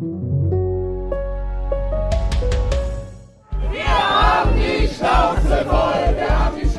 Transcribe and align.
Wir 0.00 0.08
haben 3.84 4.50
die 4.56 4.88
Schnauze 4.88 5.66
voll, 5.66 6.16
wir 6.16 6.38
haben 6.38 6.56
die 6.56 6.70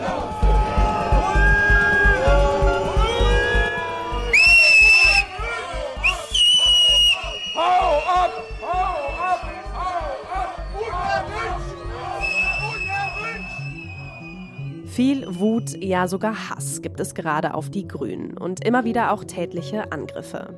Viel 14.87 15.27
Wut, 15.39 15.77
ja 15.79 16.07
sogar 16.07 16.49
Hass 16.49 16.81
gibt 16.81 16.99
es 16.99 17.13
gerade 17.13 17.53
auf 17.53 17.69
die 17.69 17.87
Grünen 17.87 18.35
und 18.35 18.65
immer 18.65 18.83
wieder 18.83 19.11
auch 19.13 19.23
tätliche 19.23 19.91
Angriffe. 19.91 20.55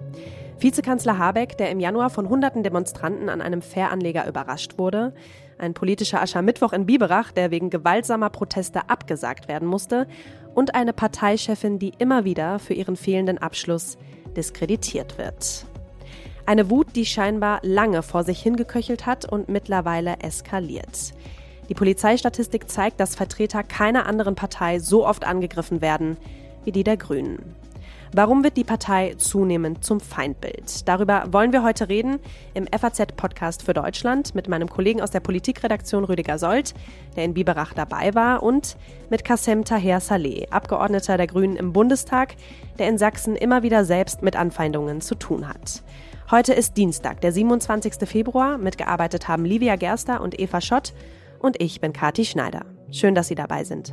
Vizekanzler 0.63 1.17
Habeck, 1.17 1.57
der 1.57 1.69
im 1.71 1.81
Januar 1.81 2.09
von 2.09 2.29
hunderten 2.29 2.63
Demonstranten 2.63 3.27
an 3.27 3.41
einem 3.41 3.61
Fähranleger 3.61 4.25
überrascht 4.27 4.77
wurde, 4.77 5.13
ein 5.57 5.73
politischer 5.73 6.21
Aschermittwoch 6.21 6.71
in 6.71 6.85
Biberach, 6.85 7.31
der 7.31 7.51
wegen 7.51 7.69
gewaltsamer 7.69 8.29
Proteste 8.29 8.89
abgesagt 8.89 9.47
werden 9.47 9.67
musste, 9.67 10.07
und 10.55 10.73
eine 10.73 10.93
Parteichefin, 10.93 11.79
die 11.79 11.91
immer 11.97 12.23
wieder 12.23 12.59
für 12.59 12.73
ihren 12.73 12.95
fehlenden 12.95 13.37
Abschluss 13.39 13.97
diskreditiert 14.37 15.17
wird. 15.17 15.65
Eine 16.45 16.69
Wut, 16.69 16.87
die 16.95 17.05
scheinbar 17.05 17.59
lange 17.61 18.01
vor 18.01 18.23
sich 18.23 18.41
hingeköchelt 18.41 19.05
hat 19.05 19.29
und 19.29 19.49
mittlerweile 19.49 20.19
eskaliert. 20.19 21.13
Die 21.69 21.73
Polizeistatistik 21.73 22.69
zeigt, 22.69 22.99
dass 22.99 23.15
Vertreter 23.15 23.63
keiner 23.63 24.05
anderen 24.05 24.35
Partei 24.35 24.79
so 24.79 25.05
oft 25.05 25.25
angegriffen 25.25 25.81
werden 25.81 26.17
wie 26.63 26.71
die 26.71 26.83
der 26.83 26.97
Grünen. 26.97 27.55
Warum 28.15 28.43
wird 28.43 28.57
die 28.57 28.63
Partei 28.63 29.15
zunehmend 29.17 29.83
zum 29.83 29.99
Feindbild? 29.99 30.87
Darüber 30.87 31.23
wollen 31.31 31.51
wir 31.51 31.63
heute 31.63 31.89
reden 31.89 32.19
im 32.53 32.67
FAZ-Podcast 32.67 33.63
für 33.63 33.73
Deutschland 33.73 34.35
mit 34.35 34.47
meinem 34.47 34.69
Kollegen 34.69 35.01
aus 35.01 35.09
der 35.09 35.19
Politikredaktion 35.19 36.03
Rüdiger 36.03 36.37
Sold, 36.37 36.75
der 37.15 37.23
in 37.23 37.33
Biberach 37.33 37.73
dabei 37.73 38.13
war, 38.13 38.43
und 38.43 38.77
mit 39.09 39.25
Kassem 39.25 39.65
Taher 39.65 39.99
Saleh, 39.99 40.45
Abgeordneter 40.51 41.17
der 41.17 41.25
Grünen 41.25 41.55
im 41.55 41.73
Bundestag, 41.73 42.35
der 42.77 42.87
in 42.87 42.99
Sachsen 42.99 43.35
immer 43.35 43.63
wieder 43.63 43.83
selbst 43.83 44.21
mit 44.21 44.35
Anfeindungen 44.35 45.01
zu 45.01 45.15
tun 45.15 45.49
hat. 45.49 45.81
Heute 46.29 46.53
ist 46.53 46.77
Dienstag, 46.77 47.19
der 47.21 47.31
27. 47.31 48.07
Februar. 48.07 48.59
Mitgearbeitet 48.59 49.27
haben 49.27 49.43
Livia 49.43 49.75
Gerster 49.75 50.21
und 50.21 50.39
Eva 50.39 50.61
Schott 50.61 50.93
und 51.39 51.59
ich 51.59 51.81
bin 51.81 51.93
Kati 51.93 52.25
Schneider. 52.25 52.63
Schön, 52.91 53.15
dass 53.15 53.27
Sie 53.27 53.35
dabei 53.35 53.63
sind. 53.63 53.91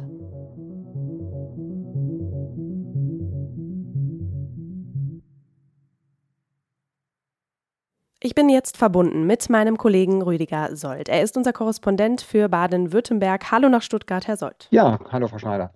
Ich 8.22 8.34
bin 8.34 8.50
jetzt 8.50 8.76
verbunden 8.76 9.26
mit 9.26 9.48
meinem 9.48 9.78
Kollegen 9.78 10.20
Rüdiger 10.20 10.76
Sold. 10.76 11.08
Er 11.08 11.22
ist 11.22 11.38
unser 11.38 11.54
Korrespondent 11.54 12.20
für 12.20 12.50
Baden-Württemberg. 12.50 13.50
Hallo 13.50 13.70
nach 13.70 13.80
Stuttgart, 13.80 14.26
Herr 14.26 14.36
Sold. 14.36 14.68
Ja, 14.70 14.98
hallo 15.10 15.26
Frau 15.26 15.38
Schneider. 15.38 15.72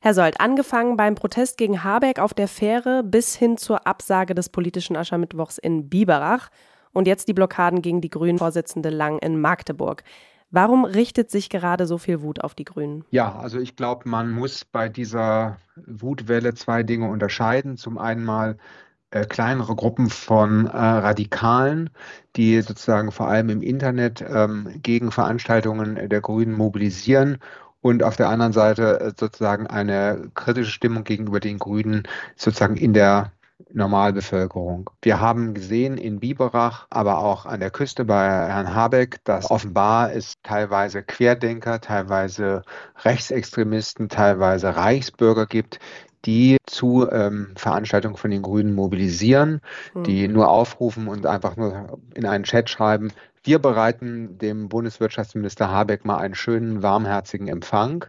Herr 0.00 0.14
Sold, 0.14 0.40
angefangen 0.40 0.96
beim 0.96 1.14
Protest 1.14 1.58
gegen 1.58 1.84
Habeck 1.84 2.20
auf 2.20 2.32
der 2.32 2.48
Fähre 2.48 3.02
bis 3.04 3.36
hin 3.36 3.58
zur 3.58 3.86
Absage 3.86 4.34
des 4.34 4.48
politischen 4.48 4.96
Aschermittwochs 4.96 5.58
in 5.58 5.90
Biberach 5.90 6.48
und 6.94 7.06
jetzt 7.06 7.28
die 7.28 7.34
Blockaden 7.34 7.82
gegen 7.82 8.00
die 8.00 8.08
Grünen-Vorsitzende 8.08 8.88
Lang 8.88 9.18
in 9.18 9.38
Magdeburg. 9.38 10.04
Warum 10.50 10.86
richtet 10.86 11.30
sich 11.30 11.50
gerade 11.50 11.86
so 11.86 11.98
viel 11.98 12.22
Wut 12.22 12.40
auf 12.40 12.54
die 12.54 12.64
Grünen? 12.64 13.04
Ja, 13.10 13.38
also 13.38 13.58
ich 13.58 13.76
glaube, 13.76 14.08
man 14.08 14.30
muss 14.30 14.64
bei 14.64 14.88
dieser 14.88 15.58
Wutwelle 15.76 16.54
zwei 16.54 16.82
Dinge 16.82 17.10
unterscheiden. 17.10 17.76
Zum 17.76 17.98
einen 17.98 18.24
mal 18.24 18.56
äh, 19.14 19.26
kleinere 19.26 19.76
Gruppen 19.76 20.10
von 20.10 20.66
äh, 20.66 20.76
Radikalen, 20.76 21.90
die 22.34 22.60
sozusagen 22.60 23.12
vor 23.12 23.28
allem 23.28 23.48
im 23.48 23.62
Internet 23.62 24.24
ähm, 24.28 24.80
gegen 24.82 25.12
Veranstaltungen 25.12 26.08
der 26.08 26.20
Grünen 26.20 26.52
mobilisieren 26.52 27.38
und 27.80 28.02
auf 28.02 28.16
der 28.16 28.28
anderen 28.28 28.52
Seite 28.52 28.98
äh, 28.98 29.12
sozusagen 29.16 29.68
eine 29.68 30.30
kritische 30.34 30.72
Stimmung 30.72 31.04
gegenüber 31.04 31.38
den 31.38 31.60
Grünen 31.60 32.08
sozusagen 32.34 32.76
in 32.76 32.92
der 32.92 33.30
Normalbevölkerung. 33.72 34.90
Wir 35.00 35.20
haben 35.20 35.54
gesehen 35.54 35.96
in 35.96 36.18
Biberach, 36.18 36.88
aber 36.90 37.18
auch 37.18 37.46
an 37.46 37.60
der 37.60 37.70
Küste 37.70 38.04
bei 38.04 38.26
Herrn 38.26 38.74
Habeck, 38.74 39.22
dass 39.22 39.48
offenbar 39.48 40.12
es 40.12 40.34
teilweise 40.42 41.04
Querdenker, 41.04 41.80
teilweise 41.80 42.62
Rechtsextremisten, 43.04 44.08
teilweise 44.08 44.74
Reichsbürger 44.74 45.46
gibt, 45.46 45.78
die 46.24 46.56
zu 46.66 47.08
ähm, 47.10 47.52
Veranstaltungen 47.56 48.16
von 48.16 48.30
den 48.30 48.42
Grünen 48.42 48.74
mobilisieren, 48.74 49.60
die 50.06 50.26
mhm. 50.26 50.34
nur 50.34 50.48
aufrufen 50.48 51.08
und 51.08 51.26
einfach 51.26 51.56
nur 51.56 51.98
in 52.14 52.26
einen 52.26 52.44
Chat 52.44 52.70
schreiben, 52.70 53.10
wir 53.44 53.58
bereiten 53.58 54.38
dem 54.38 54.70
Bundeswirtschaftsminister 54.70 55.70
Habeck 55.70 56.06
mal 56.06 56.16
einen 56.16 56.34
schönen, 56.34 56.82
warmherzigen 56.82 57.48
Empfang. 57.48 58.06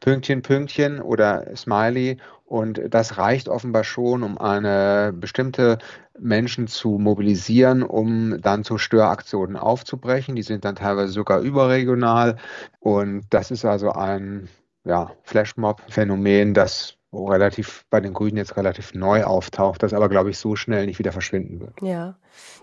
Pünktchen, 0.00 0.42
Pünktchen 0.42 1.00
oder 1.00 1.56
Smiley. 1.56 2.18
Und 2.46 2.80
das 2.88 3.18
reicht 3.18 3.48
offenbar 3.48 3.82
schon, 3.82 4.22
um 4.22 4.38
eine 4.38 5.12
bestimmte 5.12 5.78
Menschen 6.18 6.68
zu 6.68 6.98
mobilisieren, 6.98 7.82
um 7.82 8.40
dann 8.40 8.62
zu 8.62 8.78
Störaktionen 8.78 9.56
aufzubrechen. 9.56 10.36
Die 10.36 10.42
sind 10.42 10.64
dann 10.64 10.76
teilweise 10.76 11.12
sogar 11.12 11.40
überregional. 11.40 12.36
Und 12.78 13.24
das 13.30 13.50
ist 13.50 13.64
also 13.64 13.90
ein 13.90 14.48
ja, 14.84 15.10
Flashmob-Phänomen, 15.24 16.54
das 16.54 16.96
relativ 17.12 17.84
bei 17.90 18.00
den 18.00 18.14
Grünen 18.14 18.36
jetzt 18.36 18.56
relativ 18.56 18.94
neu 18.94 19.24
auftaucht, 19.24 19.82
das 19.82 19.92
aber, 19.92 20.08
glaube 20.08 20.30
ich, 20.30 20.38
so 20.38 20.54
schnell 20.54 20.86
nicht 20.86 20.98
wieder 20.98 21.12
verschwinden 21.12 21.60
wird. 21.60 21.72
Ja. 21.82 22.16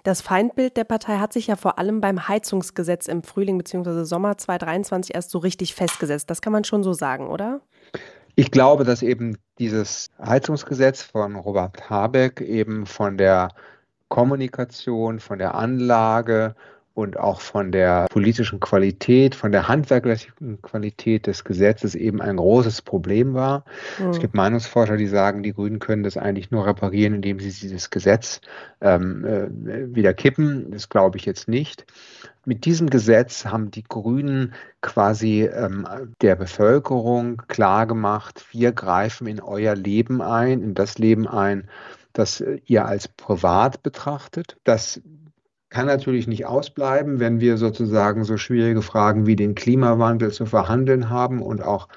Das 0.03 0.21
Feindbild 0.21 0.77
der 0.77 0.85
Partei 0.85 1.17
hat 1.17 1.33
sich 1.33 1.47
ja 1.47 1.55
vor 1.55 1.77
allem 1.79 1.99
beim 1.99 2.27
Heizungsgesetz 2.27 3.07
im 3.07 3.23
Frühling 3.23 3.57
bzw. 3.57 4.03
Sommer 4.03 4.37
2023 4.37 5.15
erst 5.15 5.31
so 5.31 5.39
richtig 5.39 5.75
festgesetzt. 5.75 6.29
Das 6.29 6.41
kann 6.41 6.53
man 6.53 6.63
schon 6.63 6.83
so 6.83 6.93
sagen, 6.93 7.27
oder? 7.27 7.59
Ich 8.35 8.51
glaube, 8.51 8.83
dass 8.83 9.01
eben 9.01 9.37
dieses 9.59 10.11
Heizungsgesetz 10.23 11.01
von 11.01 11.35
Robert 11.35 11.89
Habeck 11.89 12.39
eben 12.39 12.85
von 12.85 13.17
der 13.17 13.49
Kommunikation, 14.07 15.19
von 15.19 15.39
der 15.39 15.55
Anlage 15.55 16.55
und 16.97 17.19
auch 17.19 17.41
von 17.41 17.71
der 17.71 18.07
politischen 18.09 18.59
Qualität, 18.59 19.35
von 19.35 19.51
der 19.51 19.67
handwerklichen 19.67 20.59
Qualität 20.63 21.27
des 21.27 21.43
Gesetzes 21.43 21.93
eben 21.93 22.23
ein 22.23 22.37
großes 22.37 22.81
Problem 22.81 23.35
war. 23.35 23.65
Mhm. 23.99 24.09
Es 24.09 24.19
gibt 24.19 24.33
Meinungsforscher, 24.33 24.97
die 24.97 25.05
sagen, 25.05 25.43
die 25.43 25.53
Grünen 25.53 25.77
können 25.77 26.01
das 26.01 26.17
eigentlich 26.17 26.49
nur 26.49 26.65
reparieren, 26.65 27.13
indem 27.13 27.39
sie 27.39 27.51
dieses 27.51 27.91
Gesetz 27.91 28.41
ähm, 28.81 29.23
äh, 29.25 29.95
wieder 29.95 30.15
kippen. 30.15 30.71
Das 30.71 30.89
glaube 30.89 31.19
ich 31.19 31.25
jetzt 31.25 31.47
nicht. 31.47 31.85
Mit 32.45 32.65
diesem 32.65 32.89
Gesetz 32.89 33.45
haben 33.45 33.69
die 33.69 33.83
Grünen 33.83 34.55
quasi 34.81 35.43
ähm, 35.43 35.87
der 36.21 36.35
Bevölkerung 36.35 37.43
klargemacht, 37.47 38.47
wir 38.51 38.71
greifen 38.71 39.27
in 39.27 39.39
euer 39.39 39.75
Leben 39.75 40.23
ein, 40.23 40.63
in 40.63 40.73
das 40.73 40.97
Leben 40.97 41.27
ein, 41.27 41.69
das 42.13 42.43
ihr 42.65 42.87
als 42.87 43.07
privat 43.07 43.83
betrachtet. 43.83 44.57
Das 44.63 44.99
kann 45.69 45.87
natürlich 45.87 46.27
nicht 46.27 46.45
ausbleiben, 46.45 47.19
wenn 47.19 47.39
wir 47.39 47.57
sozusagen 47.57 48.23
so 48.23 48.37
schwierige 48.37 48.81
Fragen 48.81 49.25
wie 49.25 49.35
den 49.35 49.55
Klimawandel 49.55 50.31
zu 50.31 50.45
verhandeln 50.45 51.09
haben 51.09 51.41
und 51.41 51.61
auch 51.61 51.87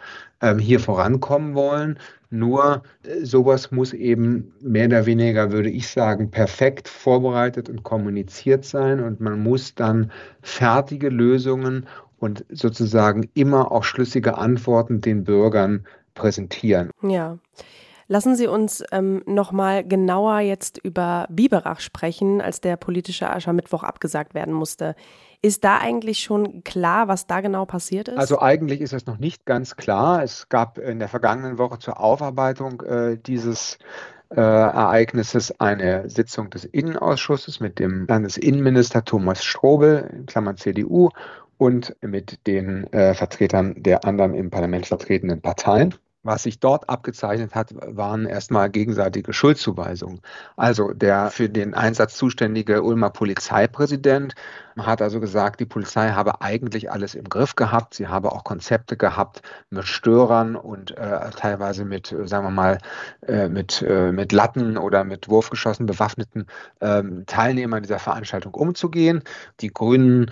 ähm, 0.40 0.58
hier 0.58 0.80
vorankommen 0.80 1.54
wollen. 1.54 1.98
Nur 2.30 2.82
äh, 3.04 3.24
sowas 3.24 3.70
muss 3.70 3.92
eben 3.92 4.52
mehr 4.60 4.86
oder 4.86 5.06
weniger, 5.06 5.52
würde 5.52 5.70
ich 5.70 5.88
sagen, 5.88 6.30
perfekt 6.30 6.88
vorbereitet 6.88 7.68
und 7.68 7.82
kommuniziert 7.82 8.64
sein 8.64 9.00
und 9.00 9.20
man 9.20 9.40
muss 9.42 9.74
dann 9.74 10.10
fertige 10.42 11.08
Lösungen 11.08 11.86
und 12.18 12.44
sozusagen 12.50 13.28
immer 13.34 13.72
auch 13.72 13.84
schlüssige 13.84 14.36
Antworten 14.36 15.00
den 15.00 15.24
Bürgern 15.24 15.86
präsentieren. 16.14 16.90
Ja. 17.02 17.38
Lassen 18.12 18.34
Sie 18.34 18.48
uns 18.48 18.82
ähm, 18.90 19.22
noch 19.24 19.52
mal 19.52 19.86
genauer 19.86 20.40
jetzt 20.40 20.78
über 20.78 21.28
Biberach 21.30 21.78
sprechen, 21.78 22.40
als 22.40 22.60
der 22.60 22.76
politische 22.76 23.30
Aschermittwoch 23.30 23.84
abgesagt 23.84 24.34
werden 24.34 24.52
musste. 24.52 24.96
Ist 25.42 25.62
da 25.62 25.78
eigentlich 25.78 26.18
schon 26.18 26.64
klar, 26.64 27.06
was 27.06 27.28
da 27.28 27.40
genau 27.40 27.66
passiert 27.66 28.08
ist? 28.08 28.18
Also 28.18 28.40
eigentlich 28.40 28.80
ist 28.80 28.92
es 28.92 29.06
noch 29.06 29.18
nicht 29.18 29.46
ganz 29.46 29.76
klar. 29.76 30.24
Es 30.24 30.48
gab 30.48 30.78
in 30.78 30.98
der 30.98 31.06
vergangenen 31.06 31.56
Woche 31.56 31.78
zur 31.78 32.00
Aufarbeitung 32.00 32.80
äh, 32.80 33.16
dieses 33.16 33.78
äh, 34.30 34.40
Ereignisses 34.40 35.60
eine 35.60 36.10
Sitzung 36.10 36.50
des 36.50 36.64
Innenausschusses 36.64 37.60
mit 37.60 37.78
dem 37.78 38.08
Landesinnenminister 38.08 39.04
Thomas 39.04 39.44
Strobel, 39.44 40.10
in 40.12 40.26
Klammern 40.26 40.56
CDU, 40.56 41.10
und 41.58 41.94
mit 42.00 42.44
den 42.48 42.92
äh, 42.92 43.14
Vertretern 43.14 43.80
der 43.80 44.04
anderen 44.04 44.34
im 44.34 44.50
Parlament 44.50 44.86
vertretenen 44.86 45.40
Parteien. 45.40 45.94
Was 46.22 46.42
sich 46.42 46.60
dort 46.60 46.90
abgezeichnet 46.90 47.54
hat, 47.54 47.74
waren 47.74 48.26
erstmal 48.26 48.68
gegenseitige 48.68 49.32
Schuldzuweisungen. 49.32 50.20
Also 50.54 50.92
der 50.92 51.30
für 51.30 51.48
den 51.48 51.72
Einsatz 51.72 52.16
zuständige 52.16 52.82
Ulmer 52.82 53.08
Polizeipräsident 53.08 54.34
hat 54.86 55.02
also 55.02 55.20
gesagt, 55.20 55.60
die 55.60 55.66
Polizei 55.66 56.10
habe 56.10 56.40
eigentlich 56.40 56.90
alles 56.90 57.14
im 57.14 57.24
Griff 57.24 57.56
gehabt. 57.56 57.94
Sie 57.94 58.08
habe 58.08 58.32
auch 58.32 58.44
Konzepte 58.44 58.96
gehabt 58.96 59.42
mit 59.70 59.84
Störern 59.84 60.56
und 60.56 60.96
äh, 60.96 61.30
teilweise 61.36 61.84
mit, 61.84 62.12
äh, 62.12 62.26
sagen 62.26 62.44
wir 62.46 62.50
mal, 62.50 62.78
äh, 63.26 63.48
mit, 63.48 63.82
äh, 63.82 64.12
mit 64.12 64.32
Latten 64.32 64.76
oder 64.76 65.04
mit 65.04 65.28
Wurfgeschossen 65.28 65.86
bewaffneten 65.86 66.46
ähm, 66.80 67.24
Teilnehmern 67.26 67.82
dieser 67.82 67.98
Veranstaltung 67.98 68.54
umzugehen. 68.54 69.22
Die 69.60 69.72
Grünen 69.72 70.30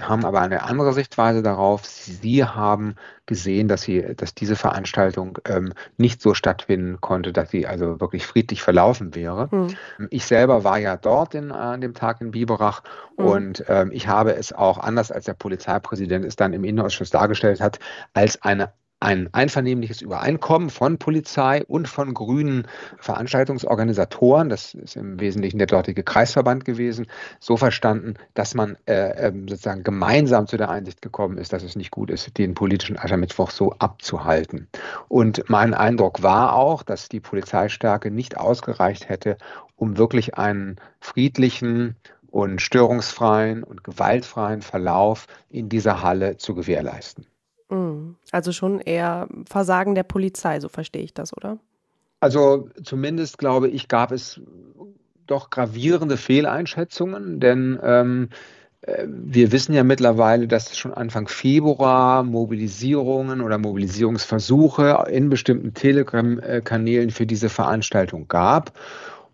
haben 0.00 0.24
aber 0.24 0.40
eine 0.40 0.62
andere 0.62 0.92
Sichtweise 0.92 1.42
darauf. 1.42 1.84
Sie 1.84 2.44
haben 2.44 2.94
gesehen, 3.28 3.68
dass 3.68 3.82
sie, 3.82 4.02
dass 4.16 4.34
diese 4.34 4.56
Veranstaltung 4.56 5.38
ähm, 5.44 5.72
nicht 5.98 6.20
so 6.20 6.34
stattfinden 6.34 7.00
konnte, 7.00 7.32
dass 7.32 7.50
sie 7.50 7.66
also 7.66 8.00
wirklich 8.00 8.26
friedlich 8.26 8.62
verlaufen 8.62 9.14
wäre. 9.14 9.48
Mhm. 9.52 9.76
Ich 10.10 10.24
selber 10.24 10.64
war 10.64 10.78
ja 10.78 10.96
dort 10.96 11.34
in, 11.34 11.52
an 11.52 11.80
dem 11.80 11.94
Tag 11.94 12.20
in 12.20 12.32
Biberach 12.32 12.82
mhm. 13.16 13.24
und 13.24 13.64
ähm, 13.68 13.87
ich 13.92 14.08
habe 14.08 14.34
es 14.34 14.52
auch 14.52 14.78
anders 14.78 15.10
als 15.12 15.24
der 15.24 15.34
Polizeipräsident 15.34 16.24
es 16.24 16.36
dann 16.36 16.52
im 16.52 16.64
Innenausschuss 16.64 17.10
dargestellt 17.10 17.60
hat, 17.60 17.78
als 18.12 18.42
eine 18.42 18.72
ein 19.00 19.32
einvernehmliches 19.32 20.02
Übereinkommen 20.02 20.70
von 20.70 20.98
Polizei 20.98 21.64
und 21.64 21.86
von 21.86 22.14
grünen 22.14 22.66
Veranstaltungsorganisatoren, 22.98 24.48
das 24.48 24.74
ist 24.74 24.96
im 24.96 25.20
Wesentlichen 25.20 25.58
der 25.58 25.68
dortige 25.68 26.02
Kreisverband 26.02 26.64
gewesen, 26.64 27.06
so 27.38 27.56
verstanden, 27.56 28.14
dass 28.34 28.54
man 28.54 28.76
äh, 28.86 29.28
ähm, 29.28 29.46
sozusagen 29.46 29.84
gemeinsam 29.84 30.48
zu 30.48 30.56
der 30.56 30.70
Einsicht 30.70 31.00
gekommen 31.00 31.38
ist, 31.38 31.52
dass 31.52 31.62
es 31.62 31.76
nicht 31.76 31.92
gut 31.92 32.10
ist, 32.10 32.36
den 32.38 32.54
politischen 32.54 32.98
Aschermittwoch 32.98 33.50
so 33.50 33.72
abzuhalten. 33.78 34.68
Und 35.06 35.44
mein 35.48 35.74
Eindruck 35.74 36.24
war 36.24 36.54
auch, 36.54 36.82
dass 36.82 37.08
die 37.08 37.20
Polizeistärke 37.20 38.10
nicht 38.10 38.36
ausgereicht 38.36 39.08
hätte, 39.08 39.36
um 39.76 39.96
wirklich 39.96 40.36
einen 40.36 40.76
friedlichen 41.00 41.94
und 42.30 42.60
störungsfreien 42.60 43.64
und 43.64 43.84
gewaltfreien 43.84 44.62
Verlauf 44.62 45.26
in 45.50 45.68
dieser 45.68 46.02
Halle 46.02 46.36
zu 46.36 46.54
gewährleisten. 46.54 47.26
Mhm. 47.70 48.16
Also 48.30 48.52
schon 48.52 48.80
eher 48.80 49.28
Versagen 49.48 49.94
der 49.94 50.02
Polizei, 50.02 50.60
so 50.60 50.68
verstehe 50.68 51.02
ich 51.02 51.14
das, 51.14 51.36
oder? 51.36 51.58
Also 52.20 52.68
zumindest 52.82 53.38
glaube 53.38 53.68
ich, 53.68 53.88
gab 53.88 54.12
es 54.12 54.40
doch 55.26 55.50
gravierende 55.50 56.16
Fehleinschätzungen, 56.16 57.38
denn 57.38 57.78
ähm, 57.82 58.28
äh, 58.82 59.06
wir 59.06 59.52
wissen 59.52 59.74
ja 59.74 59.84
mittlerweile, 59.84 60.48
dass 60.48 60.70
es 60.70 60.78
schon 60.78 60.92
Anfang 60.92 61.28
Februar 61.28 62.22
Mobilisierungen 62.22 63.40
oder 63.40 63.58
Mobilisierungsversuche 63.58 65.06
in 65.10 65.28
bestimmten 65.28 65.74
Telegram-Kanälen 65.74 67.10
für 67.10 67.26
diese 67.26 67.48
Veranstaltung 67.48 68.26
gab. 68.28 68.72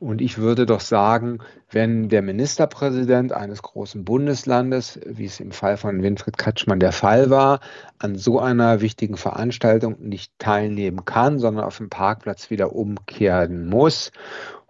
Und 0.04 0.20
ich 0.20 0.36
würde 0.36 0.66
doch 0.66 0.80
sagen, 0.80 1.38
wenn 1.70 2.10
der 2.10 2.20
Ministerpräsident 2.20 3.32
eines 3.32 3.62
großen 3.62 4.04
Bundeslandes, 4.04 5.00
wie 5.06 5.24
es 5.24 5.40
im 5.40 5.50
Fall 5.50 5.78
von 5.78 6.02
Winfried 6.02 6.36
Kretschmann 6.36 6.78
der 6.78 6.92
Fall 6.92 7.30
war, 7.30 7.60
an 7.98 8.14
so 8.14 8.38
einer 8.38 8.82
wichtigen 8.82 9.16
Veranstaltung 9.16 9.96
nicht 10.00 10.38
teilnehmen 10.38 11.06
kann, 11.06 11.38
sondern 11.38 11.64
auf 11.64 11.78
dem 11.78 11.88
Parkplatz 11.88 12.50
wieder 12.50 12.76
umkehren 12.76 13.66
muss 13.66 14.12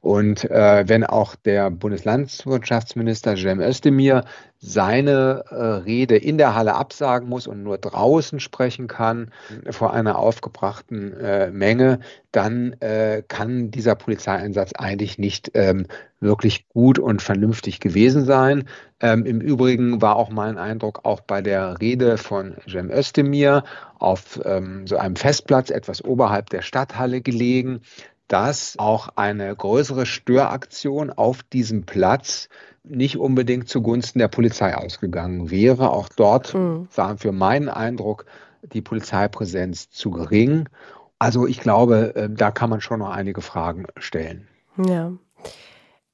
und 0.05 0.51
äh, 0.51 0.85
wenn 0.87 1.03
auch 1.03 1.35
der 1.35 1.71
Bundeslandwirtschaftsminister 1.71 3.39
Cem 3.39 3.59
Özdemir 3.59 4.27
seine 4.59 5.45
äh, 5.49 5.55
Rede 5.55 6.17
in 6.17 6.37
der 6.37 6.55
Halle 6.55 6.75
absagen 6.75 7.27
muss 7.27 7.47
und 7.47 7.63
nur 7.63 7.79
draußen 7.79 8.39
sprechen 8.39 8.87
kann 8.87 9.31
vor 9.71 9.95
einer 9.95 10.19
aufgebrachten 10.19 11.19
äh, 11.19 11.51
Menge, 11.51 12.01
dann 12.33 12.75
äh, 12.81 13.23
kann 13.27 13.71
dieser 13.71 13.95
Polizeieinsatz 13.95 14.73
eigentlich 14.77 15.19
nicht 15.19 15.53
ähm, 15.55 15.87
wirklich 16.21 16.69
gut 16.69 16.99
und 16.99 17.23
vernünftig 17.23 17.81
gewesen 17.81 18.27
sein. 18.27 18.65
Ähm, 19.01 19.25
Im 19.25 19.41
Übrigen 19.41 20.03
war 20.03 20.17
auch 20.17 20.29
mein 20.29 20.59
Eindruck 20.59 21.01
auch 21.05 21.21
bei 21.21 21.41
der 21.41 21.81
Rede 21.81 22.19
von 22.19 22.57
Cem 22.69 22.91
Özdemir 22.91 23.65
auf 23.99 24.39
ähm, 24.45 24.87
so 24.87 24.99
einem 24.99 25.17
Festplatz 25.17 25.71
etwas 25.71 26.05
oberhalb 26.05 26.51
der 26.51 26.61
Stadthalle 26.61 27.23
gelegen, 27.23 27.81
dass 28.29 28.79
auch 28.79 29.09
eine 29.17 29.55
größere 29.55 30.07
Störaktion 30.07 31.11
auf 31.11 31.43
diesem 31.43 31.85
Platz 31.85 32.49
nicht 32.83 33.19
unbedingt 33.19 33.69
zugunsten 33.69 34.19
der 34.19 34.29
Polizei 34.29 34.77
ausgegangen 34.77 35.51
wäre. 35.51 35.91
Auch 35.91 36.09
dort 36.09 36.55
mhm. 36.55 36.89
war 36.95 37.17
für 37.17 37.33
meinen 37.33 37.69
Eindruck 37.69 38.27
die 38.63 38.83
Polizeipräsenz 38.83 39.91
zu 39.91 40.11
gering. 40.11 40.69
Also 41.19 41.47
ich 41.47 41.61
glaube, 41.61 42.15
äh, 42.15 42.29
da 42.31 42.51
kann 42.51 42.71
man 42.71 42.81
schon 42.81 42.99
noch 43.01 43.11
einige 43.11 43.41
Fragen 43.41 43.87
stellen. 43.97 44.49
Ja. 44.77 45.13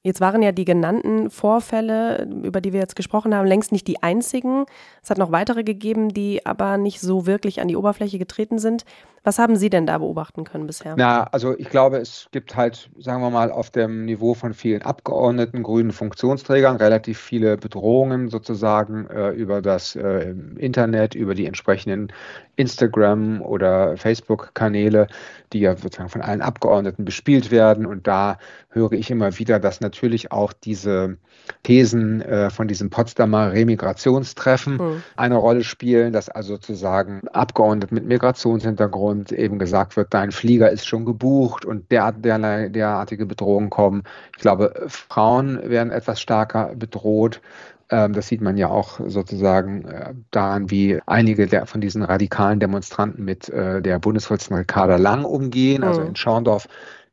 Jetzt 0.03 0.19
waren 0.19 0.41
ja 0.41 0.51
die 0.51 0.65
genannten 0.65 1.29
Vorfälle, 1.29 2.27
über 2.43 2.59
die 2.59 2.73
wir 2.73 2.79
jetzt 2.79 2.95
gesprochen 2.95 3.35
haben, 3.35 3.45
längst 3.45 3.71
nicht 3.71 3.87
die 3.87 4.01
einzigen. 4.01 4.65
Es 5.03 5.11
hat 5.11 5.19
noch 5.19 5.31
weitere 5.31 5.63
gegeben, 5.63 6.09
die 6.09 6.43
aber 6.43 6.77
nicht 6.77 6.99
so 7.01 7.27
wirklich 7.27 7.61
an 7.61 7.67
die 7.67 7.75
Oberfläche 7.75 8.17
getreten 8.17 8.57
sind. 8.57 8.83
Was 9.23 9.37
haben 9.37 9.55
Sie 9.55 9.69
denn 9.69 9.85
da 9.85 9.99
beobachten 9.99 10.45
können 10.45 10.65
bisher? 10.65 10.95
Na, 10.97 11.25
also 11.25 11.55
ich 11.55 11.69
glaube, 11.69 11.97
es 11.97 12.27
gibt 12.31 12.55
halt, 12.55 12.89
sagen 12.97 13.21
wir 13.21 13.29
mal, 13.29 13.51
auf 13.51 13.69
dem 13.69 14.05
Niveau 14.05 14.33
von 14.33 14.55
vielen 14.55 14.81
Abgeordneten, 14.81 15.61
grünen 15.61 15.91
Funktionsträgern 15.91 16.77
relativ 16.77 17.19
viele 17.19 17.55
Bedrohungen 17.57 18.29
sozusagen 18.29 19.07
äh, 19.07 19.29
über 19.29 19.61
das 19.61 19.95
äh, 19.95 20.33
Internet, 20.57 21.13
über 21.13 21.35
die 21.35 21.45
entsprechenden 21.45 22.11
Instagram- 22.55 23.43
oder 23.43 23.95
Facebook-Kanäle, 23.95 25.05
die 25.53 25.59
ja 25.59 25.75
sozusagen 25.75 26.09
von 26.09 26.21
allen 26.21 26.41
Abgeordneten 26.41 27.05
bespielt 27.05 27.51
werden. 27.51 27.85
Und 27.85 28.07
da 28.07 28.39
höre 28.69 28.93
ich 28.93 29.11
immer 29.11 29.37
wieder, 29.37 29.59
dass 29.59 29.81
natürlich 29.81 30.31
auch 30.31 30.51
diese 30.51 31.17
Thesen 31.61 32.21
äh, 32.21 32.49
von 32.49 32.67
diesem 32.67 32.89
Potsdamer 32.89 33.51
Remigrationstreffen 33.51 34.77
mhm. 34.77 35.03
eine 35.15 35.35
Rolle 35.35 35.63
spielen, 35.63 36.11
dass 36.11 36.29
also 36.29 36.53
sozusagen 36.53 37.27
Abgeordnete 37.29 37.93
mit 37.93 38.05
Migrationshintergrund 38.05 39.10
eben 39.31 39.59
gesagt 39.59 39.95
wird, 39.97 40.13
dein 40.13 40.31
Flieger 40.31 40.69
ist 40.69 40.85
schon 40.85 41.05
gebucht 41.05 41.65
und 41.65 41.91
der, 41.91 42.11
der, 42.11 42.69
derartige 42.69 43.25
Bedrohungen 43.25 43.69
kommen. 43.69 44.03
Ich 44.35 44.41
glaube, 44.41 44.73
Frauen 44.87 45.69
werden 45.69 45.91
etwas 45.91 46.21
stärker 46.21 46.73
bedroht. 46.75 47.41
Ähm, 47.89 48.13
das 48.13 48.27
sieht 48.27 48.41
man 48.41 48.57
ja 48.57 48.69
auch 48.69 48.99
sozusagen 49.05 49.85
äh, 49.85 50.13
daran, 50.31 50.71
wie 50.71 50.99
einige 51.05 51.47
der, 51.47 51.65
von 51.65 51.81
diesen 51.81 52.03
radikalen 52.03 52.59
Demonstranten 52.59 53.23
mit 53.23 53.49
äh, 53.49 53.81
der 53.81 53.99
Bundesvorsitzenden 53.99 54.61
Ricarda 54.61 54.95
Lang 54.95 55.25
umgehen. 55.25 55.83
Also 55.83 56.01
mhm. 56.01 56.07
in 56.07 56.15
Schorndorf 56.15 56.67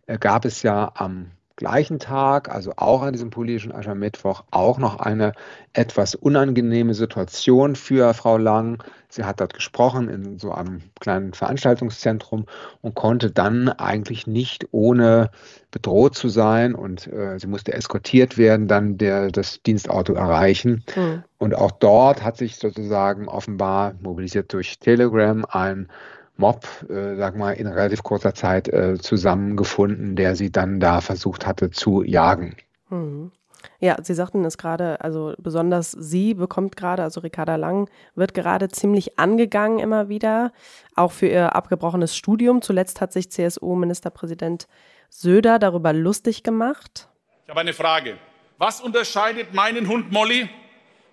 äh, 0.07 0.19
gab 0.19 0.45
es 0.45 0.63
ja 0.63 0.93
am 0.95 1.27
gleichen 1.59 1.99
Tag, 1.99 2.55
also 2.55 2.73
auch 2.77 3.03
an 3.03 3.13
diesem 3.13 3.31
politischen 3.31 3.73
Aschermittwoch, 3.73 4.45
auch 4.53 4.79
noch 4.79 5.01
eine 5.01 5.33
etwas 5.73 6.15
unangenehme 6.15 6.95
Situation 6.95 7.75
für 7.75 8.15
Frau 8.15 8.39
Lang. 8.39 8.83
Sie 9.09 9.25
hat 9.25 9.41
dort 9.41 9.55
gesprochen 9.55 10.09
in 10.09 10.39
so 10.39 10.53
einem 10.53 10.83
kleinen 11.01 11.35
Veranstaltungszentrum 11.35 12.47
und 12.81 12.95
konnte 12.95 13.33
dann 13.33 13.69
eigentlich 13.69 14.29
nicht 14.29 14.69
ohne 14.71 15.31
bedroht 15.73 16.15
zu 16.15 16.29
sein 16.29 16.77
und 16.77 17.09
äh, 17.09 17.39
sie 17.41 17.49
musste 17.49 17.73
eskortiert 17.73 18.39
werden, 18.39 18.69
dann 18.69 18.97
der, 18.97 19.33
das 19.33 19.61
Dienstauto 19.61 20.13
erreichen. 20.13 20.85
Mhm. 20.95 21.25
Und 21.39 21.57
auch 21.57 21.73
dort 21.73 22.23
hat 22.23 22.37
sich 22.37 22.57
sozusagen 22.57 23.27
offenbar 23.27 23.95
mobilisiert 24.01 24.53
durch 24.53 24.79
Telegram 24.79 25.45
ein 25.45 25.89
Mob, 26.39 26.65
äh, 26.89 27.17
sag 27.17 27.37
mal, 27.37 27.53
in 27.53 27.67
relativ 27.67 28.03
kurzer 28.03 28.33
Zeit 28.33 28.69
äh, 28.69 28.97
zusammengefunden, 28.99 30.15
der 30.15 30.37
sie 30.37 30.51
dann 30.51 30.79
da 30.79 31.01
versucht 31.01 31.47
hatte 31.47 31.71
zu 31.71 32.03
jagen. 32.03 32.57
Mhm. 32.89 33.33
Ja, 33.81 33.97
Sie 34.01 34.15
sagten 34.15 34.45
es 34.45 34.57
gerade, 34.57 35.01
also 35.01 35.35
besonders 35.39 35.91
sie 35.91 36.35
bekommt 36.35 36.77
gerade, 36.77 37.03
also 37.03 37.21
Ricarda 37.21 37.57
Lang, 37.57 37.91
wird 38.15 38.33
gerade 38.33 38.69
ziemlich 38.69 39.19
angegangen 39.19 39.81
immer 39.81 40.09
wieder, 40.09 40.53
auch 40.95 41.11
für 41.11 41.27
ihr 41.27 41.57
abgebrochenes 41.57 42.17
Studium. 42.17 42.63
Zuletzt 42.63 43.01
hat 43.01 43.13
sich 43.13 43.31
CSU-Ministerpräsident 43.31 44.69
Söder 45.11 45.59
darüber 45.59 45.93
lustig 45.93 46.45
gemacht. 46.45 47.09
Ich 47.45 47.51
habe 47.51 47.61
eine 47.61 47.73
Frage. 47.73 48.19
Was 48.59 48.81
unterscheidet 48.81 49.55
meinen 49.55 49.89
Hund 49.89 50.13
Molly 50.13 50.49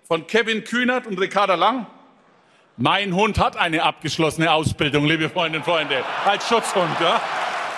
von 0.04 0.26
Kevin 0.26 0.62
Kühnert 0.62 1.06
und 1.06 1.18
Ricarda 1.18 1.54
Lang? 1.54 1.86
Mein 2.78 3.14
Hund 3.14 3.38
hat 3.38 3.56
eine 3.56 3.82
abgeschlossene 3.82 4.52
Ausbildung, 4.52 5.06
liebe 5.06 5.30
Freundinnen 5.30 5.64
und 5.64 5.70
Freunde, 5.70 6.04
als 6.26 6.46
Schutzhund. 6.46 6.90
Ja? 7.00 7.22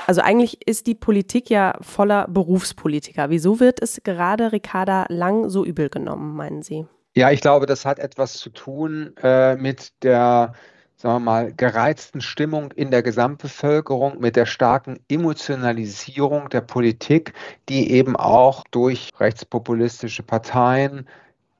Also 0.09 0.23
eigentlich 0.23 0.67
ist 0.67 0.89
die 0.89 0.97
Politik 0.97 1.51
ja 1.51 1.79
voller 1.83 2.27
Berufspolitiker. 2.27 3.31
Wieso 3.31 3.61
wird 3.61 3.81
es 3.81 4.01
gerade 4.03 4.51
Ricarda 4.51 5.07
Lang 5.09 5.51
so 5.51 5.65
übel 5.65 5.89
genommen, 5.89 6.35
meinen 6.35 6.63
Sie? 6.63 6.85
Ja, 7.15 7.31
ich 7.31 7.41
glaube, 7.41 7.67
das 7.67 7.85
hat 7.85 8.01
etwas 8.01 8.35
zu 8.35 8.51
tun 8.51 9.15
äh, 9.23 9.55
mit 9.55 9.93
der 10.03 10.55
sagen 10.97 11.15
wir 11.15 11.21
mal, 11.21 11.53
gereizten 11.53 12.21
Stimmung 12.21 12.73
in 12.73 12.91
der 12.91 13.05
Gesamtbevölkerung, 13.05 14.19
mit 14.19 14.35
der 14.35 14.47
starken 14.47 14.99
Emotionalisierung 15.09 16.49
der 16.49 16.61
Politik, 16.61 17.35
die 17.69 17.93
eben 17.93 18.17
auch 18.17 18.65
durch 18.73 19.11
rechtspopulistische 19.21 20.25
Parteien 20.25 21.07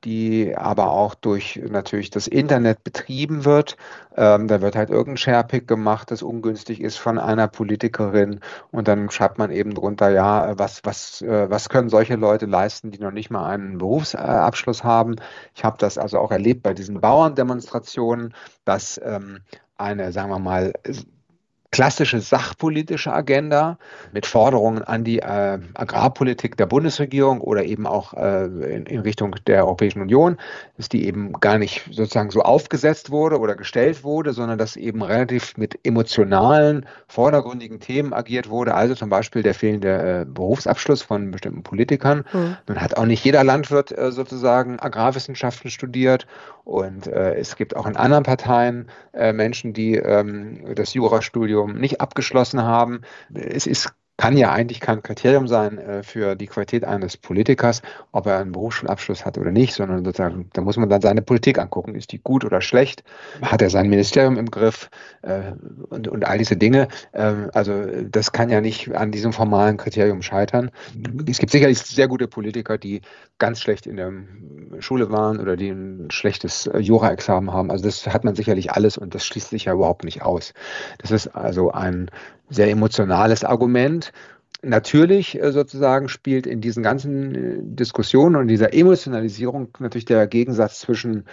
die 0.03 0.55
aber 0.55 0.91
auch 0.91 1.15
durch 1.15 1.59
natürlich 1.69 2.09
das 2.09 2.27
Internet 2.27 2.83
betrieben 2.83 3.45
wird. 3.45 3.77
Ähm, 4.15 4.47
da 4.47 4.61
wird 4.61 4.75
halt 4.75 4.89
irgendein 4.89 5.17
Sharepick 5.17 5.67
gemacht, 5.67 6.11
das 6.11 6.21
ungünstig 6.21 6.81
ist 6.81 6.97
von 6.97 7.17
einer 7.17 7.47
Politikerin 7.47 8.39
und 8.71 8.87
dann 8.87 9.09
schreibt 9.09 9.37
man 9.37 9.51
eben 9.51 9.73
drunter, 9.73 10.09
ja, 10.09 10.57
was, 10.57 10.81
was, 10.85 11.21
äh, 11.21 11.49
was 11.49 11.69
können 11.69 11.89
solche 11.89 12.15
Leute 12.15 12.45
leisten, 12.45 12.91
die 12.91 12.99
noch 12.99 13.11
nicht 13.11 13.29
mal 13.29 13.47
einen 13.49 13.77
Berufsabschluss 13.77 14.83
haben. 14.83 15.15
Ich 15.55 15.63
habe 15.63 15.77
das 15.79 15.97
also 15.97 16.19
auch 16.19 16.31
erlebt 16.31 16.63
bei 16.63 16.73
diesen 16.73 17.01
Bauerndemonstrationen, 17.01 18.33
dass 18.65 18.99
ähm, 19.03 19.39
eine, 19.77 20.11
sagen 20.11 20.29
wir 20.29 20.39
mal, 20.39 20.73
klassische 21.71 22.19
sachpolitische 22.19 23.13
Agenda 23.13 23.77
mit 24.11 24.25
Forderungen 24.25 24.81
an 24.81 25.03
die 25.03 25.19
äh, 25.19 25.59
Agrarpolitik 25.75 26.57
der 26.57 26.65
Bundesregierung 26.65 27.41
oder 27.41 27.63
eben 27.63 27.85
auch 27.85 28.13
äh, 28.15 28.45
in, 28.45 28.85
in, 28.87 28.99
Richtung 29.01 29.35
der 29.45 29.65
Europäischen 29.65 30.01
Union, 30.01 30.37
dass 30.77 30.89
die 30.89 31.05
eben 31.05 31.33
gar 31.33 31.59
nicht 31.59 31.85
sozusagen 31.91 32.31
so 32.31 32.41
aufgesetzt 32.41 33.11
wurde 33.11 33.39
oder 33.39 33.55
gestellt 33.55 34.03
wurde, 34.03 34.33
sondern 34.33 34.57
dass 34.57 34.77
eben 34.77 35.03
relativ 35.03 35.57
mit 35.57 35.79
emotionalen, 35.83 36.87
vordergründigen 37.07 37.79
Themen 37.79 38.13
agiert 38.13 38.49
wurde, 38.49 38.73
also 38.73 38.95
zum 38.95 39.09
Beispiel 39.09 39.43
der 39.43 39.53
fehlende 39.53 40.21
äh, 40.21 40.25
Berufsabschluss 40.25 41.03
von 41.03 41.29
bestimmten 41.29 41.61
Politikern. 41.61 42.25
Mhm. 42.33 42.57
Nun 42.67 42.81
hat 42.81 42.97
auch 42.97 43.05
nicht 43.05 43.23
jeder 43.23 43.43
Landwirt 43.43 43.95
äh, 43.95 44.11
sozusagen 44.11 44.79
Agrarwissenschaften 44.79 45.69
studiert 45.69 46.25
und 46.65 47.07
äh, 47.07 47.35
es 47.35 47.55
gibt 47.55 47.75
auch 47.75 47.85
in 47.85 47.95
anderen 47.95 48.23
Parteien 48.23 48.89
äh, 49.13 49.33
Menschen, 49.33 49.73
die 49.73 49.95
ähm, 49.95 50.75
das 50.75 50.93
Jurastudium 50.93 51.58
nicht 51.67 52.01
abgeschlossen 52.01 52.63
haben. 52.63 53.01
Es 53.33 53.67
ist 53.67 53.93
kann 54.19 54.35
ja 54.35 54.51
eigentlich 54.51 54.81
kein 54.81 55.01
Kriterium 55.01 55.47
sein 55.47 55.77
äh, 55.77 56.03
für 56.03 56.35
die 56.35 56.47
Qualität 56.47 56.83
eines 56.83 57.15
Politikers, 57.15 57.81
ob 58.11 58.27
er 58.27 58.39
einen 58.39 58.51
Berufsschulabschluss 58.51 59.25
hat 59.25 59.37
oder 59.37 59.51
nicht, 59.51 59.73
sondern 59.73 60.03
sozusagen, 60.03 60.49
da 60.51 60.59
muss 60.59 60.75
man 60.75 60.89
dann 60.89 60.99
seine 60.99 61.21
Politik 61.21 61.57
angucken. 61.57 61.95
Ist 61.95 62.11
die 62.11 62.19
gut 62.19 62.43
oder 62.43 62.59
schlecht? 62.59 63.05
Hat 63.41 63.61
er 63.61 63.69
sein 63.69 63.87
Ministerium 63.87 64.37
im 64.37 64.51
Griff? 64.51 64.89
Äh, 65.21 65.53
und, 65.89 66.09
und 66.09 66.27
all 66.27 66.37
diese 66.37 66.57
Dinge. 66.57 66.89
Äh, 67.13 67.33
also 67.53 67.73
das 68.03 68.33
kann 68.33 68.49
ja 68.49 68.59
nicht 68.59 68.93
an 68.93 69.13
diesem 69.13 69.31
formalen 69.31 69.77
Kriterium 69.77 70.21
scheitern. 70.21 70.69
Es 71.25 71.39
gibt 71.39 71.53
sicherlich 71.53 71.79
sehr 71.79 72.09
gute 72.09 72.27
Politiker, 72.27 72.77
die 72.77 72.99
ganz 73.37 73.61
schlecht 73.61 73.87
in 73.87 73.95
der 73.95 74.11
Schule 74.79 75.11
waren 75.11 75.39
oder 75.39 75.55
die 75.55 75.69
ein 75.69 76.11
schlechtes 76.11 76.69
Jura-Examen 76.77 77.53
haben. 77.53 77.71
Also 77.71 77.85
das 77.85 78.05
hat 78.05 78.25
man 78.25 78.35
sicherlich 78.35 78.73
alles 78.73 78.97
und 78.97 79.15
das 79.15 79.25
schließt 79.25 79.51
sich 79.51 79.63
ja 79.65 79.73
überhaupt 79.73 80.03
nicht 80.03 80.23
aus. 80.23 80.53
Das 80.97 81.11
ist 81.11 81.27
also 81.29 81.71
ein 81.71 82.11
sehr 82.49 82.69
emotionales 82.69 83.43
Argument. 83.43 84.11
Natürlich 84.61 85.41
äh, 85.41 85.51
sozusagen 85.51 86.09
spielt 86.09 86.45
in 86.45 86.61
diesen 86.61 86.83
ganzen 86.83 87.35
äh, 87.35 87.57
Diskussionen 87.61 88.35
und 88.35 88.47
dieser 88.47 88.73
Emotionalisierung 88.73 89.69
natürlich 89.79 90.05
der 90.05 90.27
Gegensatz 90.27 90.79
zwischen 90.79 91.25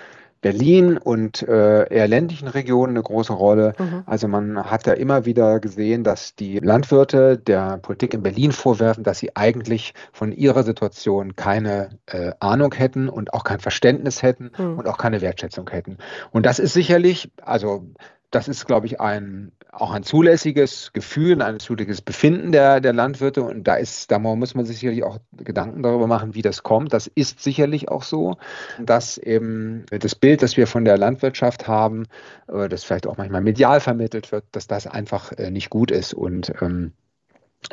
Berlin 0.43 0.99
und 0.99 1.43
äh, 1.43 1.93
eher 1.93 2.07
ländlichen 2.07 2.47
Regionen 2.47 2.93
eine 2.93 3.03
große 3.03 3.33
Rolle. 3.33 3.75
Mhm. 3.79 4.03
Also 4.07 4.29
man 4.29 4.71
hat 4.71 4.87
ja 4.87 4.93
immer 4.93 5.25
wieder 5.25 5.59
gesehen, 5.61 6.05
dass 6.05 6.37
die 6.37 6.59
Landwirte 6.59 7.37
der 7.37 7.79
Politik 7.79 8.15
in 8.15 8.23
Berlin 8.23 8.53
vorwerfen, 8.53 9.03
dass 9.03 9.19
sie 9.19 9.35
eigentlich 9.35 9.95
von 10.13 10.31
ihrer 10.33 10.63
Situation 10.63 11.35
keine 11.35 11.91
äh, 12.07 12.33
Ahnung 12.39 12.73
hätten 12.75 13.09
und 13.09 13.33
auch 13.33 13.43
kein 13.43 13.61
Verständnis 13.61 14.23
hätten 14.23 14.53
mhm. 14.57 14.79
und 14.79 14.87
auch 14.87 14.99
keine 14.99 15.21
Wertschätzung 15.21 15.69
hätten. 15.71 15.99
Und 16.31 16.47
das 16.47 16.59
ist 16.59 16.75
sicherlich, 16.75 17.33
also 17.43 17.87
das 18.37 18.49
ist, 18.49 18.67
glaube 18.67 18.85
ich, 18.85 19.01
ein, 19.01 19.51
auch 19.73 19.93
ein 19.93 20.03
zulässiges 20.03 20.93
Gefühl, 20.93 21.41
ein 21.41 21.59
zulässiges 21.59 22.03
Befinden 22.03 22.53
der, 22.53 22.83
der 22.83 22.93
Landwirte. 22.93 23.43
Und 23.43 23.65
da 23.65 23.77
ist, 23.77 24.11
da 24.11 24.19
muss 24.19 24.55
man 24.55 24.67
sich 24.67 24.79
sicherlich 24.79 25.05
auch 25.05 25.19
Gedanken 25.39 25.83
darüber 25.83 26.07
machen, 26.07 26.35
wie 26.35 26.43
das 26.43 26.63
kommt. 26.63 26.93
Das 26.93 27.07
ist 27.07 27.43
sicherlich 27.43 27.89
auch 27.89 28.03
so, 28.03 28.37
dass 28.79 29.17
eben 29.17 29.87
das 29.89 30.15
Bild, 30.15 30.43
das 30.43 30.59
wir 30.59 30.67
von 30.67 30.85
der 30.85 30.99
Landwirtschaft 30.99 31.67
haben, 31.67 32.05
äh, 32.49 32.69
das 32.69 32.85
vielleicht 32.85 33.07
auch 33.07 33.17
manchmal 33.17 33.41
medial 33.41 33.81
vermittelt 33.81 34.33
wird, 34.33 34.45
dass 34.53 34.67
das 34.67 34.87
einfach 34.87 35.33
äh, 35.33 35.51
nicht 35.51 35.71
gut 35.71 35.91
ist. 35.91 36.13
Und 36.13 36.53
ähm, 36.61 36.93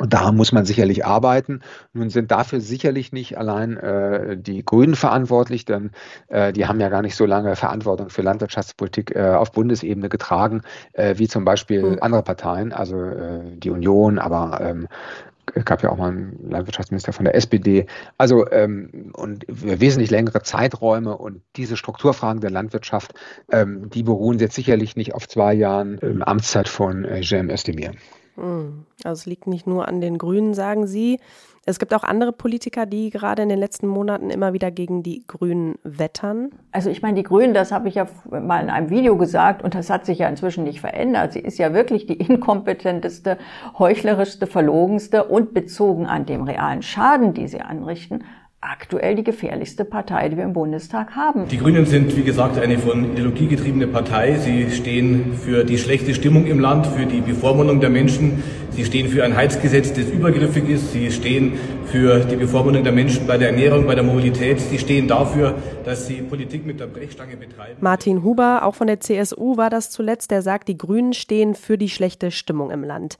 und 0.00 0.12
da 0.12 0.32
muss 0.32 0.52
man 0.52 0.64
sicherlich 0.64 1.06
arbeiten. 1.06 1.60
Nun 1.92 2.10
sind 2.10 2.30
dafür 2.30 2.60
sicherlich 2.60 3.12
nicht 3.12 3.38
allein 3.38 3.76
äh, 3.76 4.36
die 4.36 4.64
Grünen 4.64 4.96
verantwortlich, 4.96 5.64
denn 5.64 5.90
äh, 6.28 6.52
die 6.52 6.66
haben 6.66 6.80
ja 6.80 6.88
gar 6.88 7.02
nicht 7.02 7.16
so 7.16 7.26
lange 7.26 7.54
Verantwortung 7.56 8.10
für 8.10 8.22
Landwirtschaftspolitik 8.22 9.14
äh, 9.14 9.30
auf 9.30 9.52
Bundesebene 9.52 10.08
getragen, 10.08 10.62
äh, 10.94 11.14
wie 11.18 11.28
zum 11.28 11.44
Beispiel 11.44 11.82
mhm. 11.82 11.98
andere 12.00 12.22
Parteien, 12.22 12.72
also 12.72 12.96
äh, 12.96 13.56
die 13.56 13.70
Union, 13.70 14.18
aber 14.18 14.60
ähm, 14.60 14.88
es 15.54 15.64
gab 15.64 15.82
ja 15.82 15.90
auch 15.90 15.98
mal 15.98 16.10
einen 16.10 16.50
Landwirtschaftsminister 16.50 17.12
von 17.12 17.24
der 17.24 17.34
SPD. 17.34 17.86
Also 18.18 18.50
ähm, 18.50 19.12
und 19.12 19.44
wesentlich 19.48 20.10
längere 20.10 20.42
Zeiträume 20.42 21.16
und 21.16 21.42
diese 21.56 21.76
Strukturfragen 21.76 22.40
der 22.40 22.50
Landwirtschaft, 22.50 23.14
ähm, 23.52 23.90
die 23.90 24.02
beruhen 24.02 24.38
jetzt 24.38 24.54
sicherlich 24.54 24.96
nicht 24.96 25.14
auf 25.14 25.28
zwei 25.28 25.54
Jahren 25.54 25.98
ähm, 26.02 26.22
Amtszeit 26.22 26.68
von 26.68 27.04
äh, 27.04 27.20
Jem 27.20 27.50
Özdemir. 27.50 27.92
Hm. 28.36 28.86
Also 29.04 29.20
es 29.20 29.26
liegt 29.26 29.46
nicht 29.46 29.66
nur 29.66 29.88
an 29.88 30.00
den 30.00 30.18
Grünen, 30.18 30.54
sagen 30.54 30.86
Sie. 30.86 31.20
Es 31.66 31.78
gibt 31.78 31.94
auch 31.94 32.04
andere 32.04 32.32
Politiker, 32.32 32.84
die 32.84 33.08
gerade 33.08 33.42
in 33.42 33.48
den 33.48 33.58
letzten 33.58 33.86
Monaten 33.86 34.28
immer 34.28 34.52
wieder 34.52 34.70
gegen 34.70 35.02
die 35.02 35.24
Grünen 35.26 35.76
wettern. 35.82 36.50
Also 36.72 36.90
ich 36.90 37.00
meine, 37.00 37.16
die 37.16 37.22
Grünen, 37.22 37.54
das 37.54 37.72
habe 37.72 37.88
ich 37.88 37.94
ja 37.94 38.06
mal 38.28 38.62
in 38.62 38.68
einem 38.68 38.90
Video 38.90 39.16
gesagt 39.16 39.62
und 39.62 39.74
das 39.74 39.88
hat 39.88 40.04
sich 40.04 40.18
ja 40.18 40.28
inzwischen 40.28 40.64
nicht 40.64 40.80
verändert. 40.80 41.32
Sie 41.32 41.40
ist 41.40 41.58
ja 41.58 41.72
wirklich 41.72 42.04
die 42.06 42.18
inkompetenteste, 42.18 43.38
heuchlerischste, 43.78 44.46
verlogenste 44.46 45.24
und 45.24 45.54
bezogen 45.54 46.06
an 46.06 46.26
dem 46.26 46.42
realen 46.42 46.82
Schaden, 46.82 47.32
die 47.32 47.48
sie 47.48 47.62
anrichten, 47.62 48.24
aktuell 48.64 49.14
die 49.14 49.24
gefährlichste 49.24 49.84
Partei, 49.84 50.28
die 50.28 50.36
wir 50.36 50.44
im 50.44 50.52
Bundestag 50.52 51.14
haben. 51.14 51.48
Die 51.48 51.58
Grünen 51.58 51.84
sind, 51.86 52.16
wie 52.16 52.22
gesagt, 52.22 52.58
eine 52.58 52.78
von 52.78 53.12
Ideologie 53.12 53.46
getriebene 53.46 53.86
Partei. 53.86 54.36
Sie 54.36 54.70
stehen 54.70 55.34
für 55.34 55.64
die 55.64 55.78
schlechte 55.78 56.14
Stimmung 56.14 56.46
im 56.46 56.60
Land, 56.60 56.86
für 56.86 57.06
die 57.06 57.20
Bevormundung 57.20 57.80
der 57.80 57.90
Menschen. 57.90 58.42
Sie 58.70 58.84
stehen 58.84 59.08
für 59.08 59.22
ein 59.24 59.36
Heizgesetz, 59.36 59.92
das 59.92 60.08
übergriffig 60.08 60.68
ist. 60.68 60.92
Sie 60.92 61.10
stehen 61.10 61.52
für 61.86 62.20
die 62.20 62.36
Bevormundung 62.36 62.82
der 62.82 62.92
Menschen 62.92 63.26
bei 63.26 63.38
der 63.38 63.50
Ernährung, 63.50 63.86
bei 63.86 63.94
der 63.94 64.04
Mobilität. 64.04 64.60
Sie 64.60 64.78
stehen 64.78 65.06
dafür, 65.06 65.54
dass 65.84 66.06
sie 66.06 66.22
Politik 66.22 66.66
mit 66.66 66.80
der 66.80 66.86
Brechstange 66.86 67.36
betreiben. 67.36 67.76
Martin 67.80 68.22
Huber, 68.22 68.64
auch 68.64 68.74
von 68.74 68.86
der 68.86 69.00
CSU, 69.00 69.56
war 69.56 69.70
das 69.70 69.90
zuletzt, 69.90 70.30
der 70.30 70.42
sagt, 70.42 70.68
die 70.68 70.78
Grünen 70.78 71.12
stehen 71.12 71.54
für 71.54 71.78
die 71.78 71.88
schlechte 71.88 72.30
Stimmung 72.30 72.70
im 72.70 72.82
Land. 72.82 73.18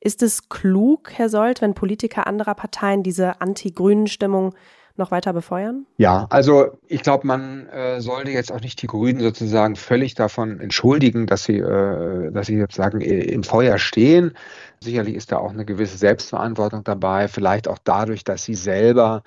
Ist 0.00 0.22
es 0.22 0.50
klug, 0.50 1.12
Herr 1.14 1.30
Sold, 1.30 1.62
wenn 1.62 1.74
Politiker 1.74 2.26
anderer 2.26 2.54
Parteien 2.54 3.02
diese 3.02 3.40
anti-grünen 3.40 4.06
Stimmung 4.06 4.54
noch 4.96 5.10
weiter 5.10 5.32
befeuern? 5.32 5.86
Ja, 5.96 6.26
also 6.30 6.78
ich 6.86 7.02
glaube, 7.02 7.26
man 7.26 7.66
äh, 7.68 8.00
sollte 8.00 8.30
jetzt 8.30 8.52
auch 8.52 8.60
nicht 8.60 8.80
die 8.82 8.86
Grünen 8.86 9.20
sozusagen 9.20 9.76
völlig 9.76 10.14
davon 10.14 10.60
entschuldigen, 10.60 11.26
dass 11.26 11.44
sie, 11.44 11.58
äh, 11.58 12.30
dass 12.30 12.46
sie 12.46 12.60
sozusagen 12.60 13.00
im 13.00 13.42
Feuer 13.42 13.78
stehen. 13.78 14.36
Sicherlich 14.80 15.14
ist 15.14 15.32
da 15.32 15.38
auch 15.38 15.52
eine 15.52 15.64
gewisse 15.64 15.98
Selbstverantwortung 15.98 16.84
dabei, 16.84 17.28
vielleicht 17.28 17.68
auch 17.68 17.78
dadurch, 17.82 18.24
dass 18.24 18.44
sie 18.44 18.54
selber 18.54 19.22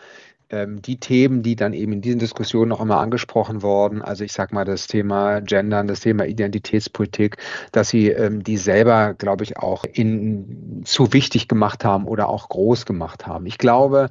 ähm, 0.50 0.82
die 0.82 1.00
Themen, 1.00 1.44
die 1.44 1.56
dann 1.56 1.74
eben 1.74 1.94
in 1.94 2.02
diesen 2.02 2.20
Diskussionen 2.20 2.70
noch 2.70 2.80
immer 2.80 3.00
angesprochen 3.00 3.62
wurden, 3.62 4.02
also 4.02 4.24
ich 4.24 4.32
sage 4.34 4.56
mal 4.56 4.66
das 4.66 4.88
Thema 4.88 5.42
Gendern, 5.42 5.88
das 5.88 6.00
Thema 6.02 6.26
Identitätspolitik, 6.26 7.38
dass 7.72 7.90
sie 7.90 8.10
ähm, 8.10 8.44
die 8.44 8.58
selber, 8.58 9.14
glaube 9.14 9.44
ich, 9.44 9.58
auch 9.58 9.84
in, 9.84 10.84
zu 10.86 11.12
wichtig 11.14 11.48
gemacht 11.48 11.84
haben 11.84 12.08
oder 12.08 12.30
auch 12.30 12.50
groß 12.50 12.86
gemacht 12.86 13.28
haben. 13.28 13.46
Ich 13.46 13.58
glaube, 13.58 14.10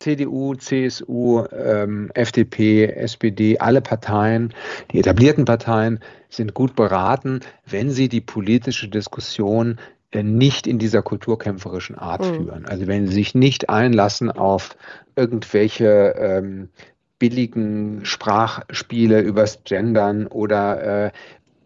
CDU, 0.00 0.54
CSU, 0.54 1.44
ähm, 1.52 2.10
FDP, 2.14 2.86
SPD, 2.86 3.58
alle 3.58 3.80
Parteien, 3.80 4.54
die 4.92 5.00
etablierten 5.00 5.44
Parteien 5.44 6.00
sind 6.28 6.54
gut 6.54 6.76
beraten, 6.76 7.40
wenn 7.66 7.90
sie 7.90 8.08
die 8.08 8.20
politische 8.20 8.88
Diskussion 8.88 9.78
äh, 10.12 10.22
nicht 10.22 10.66
in 10.66 10.78
dieser 10.78 11.02
kulturkämpferischen 11.02 11.96
Art 11.96 12.22
mhm. 12.22 12.34
führen. 12.36 12.66
Also 12.66 12.86
wenn 12.86 13.06
sie 13.06 13.14
sich 13.14 13.34
nicht 13.34 13.68
einlassen 13.68 14.30
auf 14.30 14.76
irgendwelche 15.16 16.14
ähm, 16.16 16.68
billigen 17.18 18.04
Sprachspiele 18.04 19.20
übers 19.20 19.64
Gendern 19.64 20.26
oder 20.28 21.06
äh, 21.06 21.10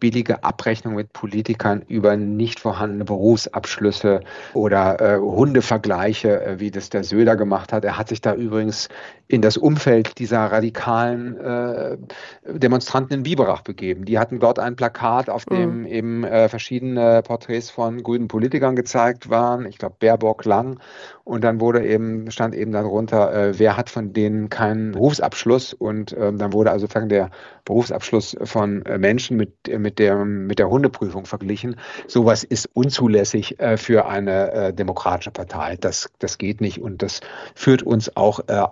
billige 0.03 0.43
Abrechnung 0.43 0.95
mit 0.95 1.13
Politikern 1.13 1.81
über 1.87 2.17
nicht 2.17 2.59
vorhandene 2.59 3.05
Berufsabschlüsse 3.05 4.19
oder 4.53 4.99
äh, 4.99 5.17
Hundevergleiche, 5.17 6.41
äh, 6.43 6.59
wie 6.59 6.71
das 6.71 6.89
der 6.89 7.05
Söder 7.05 7.37
gemacht 7.37 7.71
hat. 7.71 7.85
Er 7.85 7.97
hat 7.97 8.09
sich 8.09 8.19
da 8.19 8.35
übrigens 8.35 8.89
in 9.27 9.41
das 9.41 9.57
Umfeld 9.57 10.19
dieser 10.19 10.39
radikalen 10.39 11.37
äh, 11.37 11.97
Demonstranten 12.45 13.17
in 13.17 13.23
Biberach 13.23 13.61
begeben. 13.61 14.05
Die 14.05 14.19
hatten 14.19 14.39
dort 14.39 14.59
ein 14.59 14.75
Plakat, 14.75 15.29
auf 15.29 15.45
dem 15.45 15.81
mhm. 15.81 15.85
eben 15.85 16.23
äh, 16.23 16.49
verschiedene 16.49 17.21
Porträts 17.23 17.69
von 17.69 18.03
grünen 18.03 18.27
Politikern 18.27 18.75
gezeigt 18.75 19.29
waren. 19.29 19.65
Ich 19.65 19.77
glaube 19.77 19.95
Baerbock, 19.99 20.45
Lang. 20.45 20.79
Und 21.23 21.45
dann 21.45 21.61
wurde 21.61 21.85
eben, 21.85 22.29
stand 22.31 22.53
eben 22.53 22.73
darunter, 22.73 23.33
äh, 23.33 23.57
wer 23.57 23.77
hat 23.77 23.89
von 23.89 24.11
denen 24.11 24.49
keinen 24.49 24.91
Berufsabschluss. 24.91 25.73
Und 25.73 26.13
ähm, 26.19 26.37
dann 26.37 26.51
wurde 26.51 26.71
also 26.71 26.87
der 26.87 27.31
Berufsabschluss 27.63 28.35
von 28.43 28.85
äh, 28.85 28.97
Menschen 28.97 29.37
mit, 29.37 29.53
mit, 29.79 29.99
der, 29.99 30.25
mit 30.25 30.59
der 30.59 30.69
Hundeprüfung 30.69 31.25
verglichen. 31.25 31.77
Sowas 32.07 32.43
ist 32.43 32.69
unzulässig 32.73 33.57
äh, 33.59 33.77
für 33.77 34.05
eine 34.05 34.51
äh, 34.51 34.73
demokratische 34.73 35.31
Partei. 35.31 35.77
Das, 35.79 36.09
das 36.19 36.37
geht 36.37 36.59
nicht 36.59 36.81
und 36.81 37.01
das 37.01 37.21
führt 37.55 37.83
uns 37.83 38.15
auch 38.17 38.41
äh, 38.47 38.63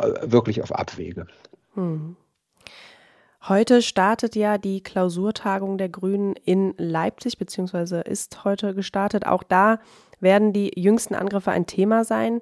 wirklich 0.41 0.61
auf 0.61 0.71
Abwege. 0.73 1.27
Hm. 1.75 2.15
Heute 3.47 3.81
startet 3.81 4.35
ja 4.35 4.59
die 4.59 4.83
Klausurtagung 4.83 5.79
der 5.79 5.89
Grünen 5.89 6.35
in 6.45 6.75
Leipzig, 6.77 7.39
beziehungsweise 7.39 8.01
ist 8.01 8.43
heute 8.43 8.75
gestartet. 8.75 9.25
Auch 9.25 9.41
da 9.41 9.79
werden 10.19 10.53
die 10.53 10.71
jüngsten 10.79 11.15
Angriffe 11.15 11.49
ein 11.51 11.65
Thema 11.65 12.03
sein. 12.03 12.41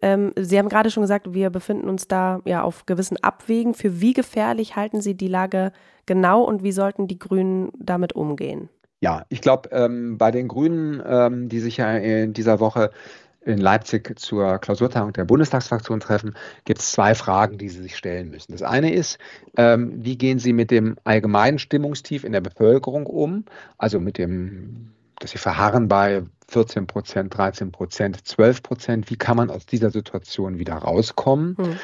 Ähm, 0.00 0.32
Sie 0.36 0.58
haben 0.58 0.70
gerade 0.70 0.90
schon 0.90 1.02
gesagt, 1.02 1.34
wir 1.34 1.50
befinden 1.50 1.88
uns 1.88 2.08
da 2.08 2.40
ja 2.46 2.62
auf 2.62 2.86
gewissen 2.86 3.22
Abwägen. 3.22 3.74
Für 3.74 4.00
wie 4.00 4.14
gefährlich 4.14 4.76
halten 4.76 5.02
Sie 5.02 5.14
die 5.14 5.28
Lage 5.28 5.72
genau 6.06 6.42
und 6.42 6.62
wie 6.62 6.72
sollten 6.72 7.06
die 7.06 7.18
Grünen 7.18 7.70
damit 7.78 8.14
umgehen? 8.14 8.70
Ja, 9.00 9.26
ich 9.28 9.42
glaube, 9.42 9.68
ähm, 9.72 10.16
bei 10.16 10.30
den 10.30 10.48
Grünen, 10.48 11.02
ähm, 11.06 11.50
die 11.50 11.60
sich 11.60 11.76
ja 11.76 11.94
in 11.98 12.32
dieser 12.32 12.60
Woche 12.60 12.90
in 13.44 13.58
Leipzig 13.58 14.18
zur 14.18 14.58
Klausurtagung 14.58 15.12
der 15.12 15.24
Bundestagsfraktion 15.24 16.00
treffen, 16.00 16.34
gibt 16.64 16.80
es 16.80 16.92
zwei 16.92 17.14
Fragen, 17.14 17.58
die 17.58 17.68
Sie 17.68 17.82
sich 17.82 17.96
stellen 17.96 18.30
müssen. 18.30 18.52
Das 18.52 18.62
eine 18.62 18.92
ist, 18.92 19.18
ähm, 19.56 19.92
wie 20.04 20.16
gehen 20.16 20.38
Sie 20.38 20.52
mit 20.52 20.70
dem 20.70 20.96
allgemeinen 21.04 21.58
Stimmungstief 21.58 22.24
in 22.24 22.32
der 22.32 22.40
Bevölkerung 22.40 23.06
um, 23.06 23.44
also 23.78 24.00
mit 24.00 24.18
dem, 24.18 24.92
dass 25.18 25.30
Sie 25.32 25.38
verharren 25.38 25.88
bei 25.88 26.22
14 26.48 26.86
Prozent, 26.86 27.36
13 27.36 27.72
Prozent, 27.72 28.26
12 28.26 28.62
Prozent. 28.62 29.10
Wie 29.10 29.16
kann 29.16 29.36
man 29.36 29.50
aus 29.50 29.66
dieser 29.66 29.90
Situation 29.90 30.58
wieder 30.58 30.74
rauskommen? 30.74 31.56
Hm. 31.56 31.76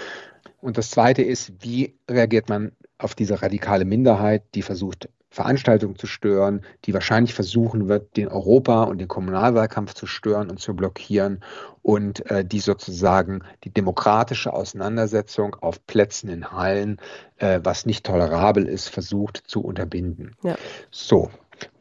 Und 0.61 0.79
das 0.79 0.90
zweite 0.90 1.23
ist, 1.23 1.52
wie 1.61 1.95
reagiert 2.09 2.49
man 2.49 2.73
auf 2.99 3.14
diese 3.14 3.40
radikale 3.40 3.85
Minderheit, 3.85 4.43
die 4.55 4.62
versucht, 4.62 5.09
Veranstaltungen 5.31 5.97
zu 5.97 6.09
stören, 6.09 6.63
die 6.85 6.93
wahrscheinlich 6.93 7.35
versuchen 7.35 7.89
wird, 7.89 8.17
den 8.17 8.29
Europa- 8.29 8.83
und 8.85 8.99
den 8.99 9.07
Kommunalwahlkampf 9.07 9.95
zu 9.95 10.07
stören 10.07 10.51
und 10.51 10.59
zu 10.59 10.75
blockieren 10.75 11.43
und 11.83 12.29
äh, 12.31 12.45
die 12.45 12.59
sozusagen 12.59 13.43
die 13.63 13.71
demokratische 13.71 14.53
Auseinandersetzung 14.53 15.55
auf 15.55 15.87
Plätzen 15.87 16.29
in 16.29 16.51
Hallen, 16.51 17.01
äh, 17.37 17.61
was 17.63 17.87
nicht 17.87 18.05
tolerabel 18.05 18.67
ist, 18.67 18.89
versucht 18.89 19.43
zu 19.47 19.63
unterbinden. 19.63 20.35
Ja. 20.43 20.57
So. 20.91 21.31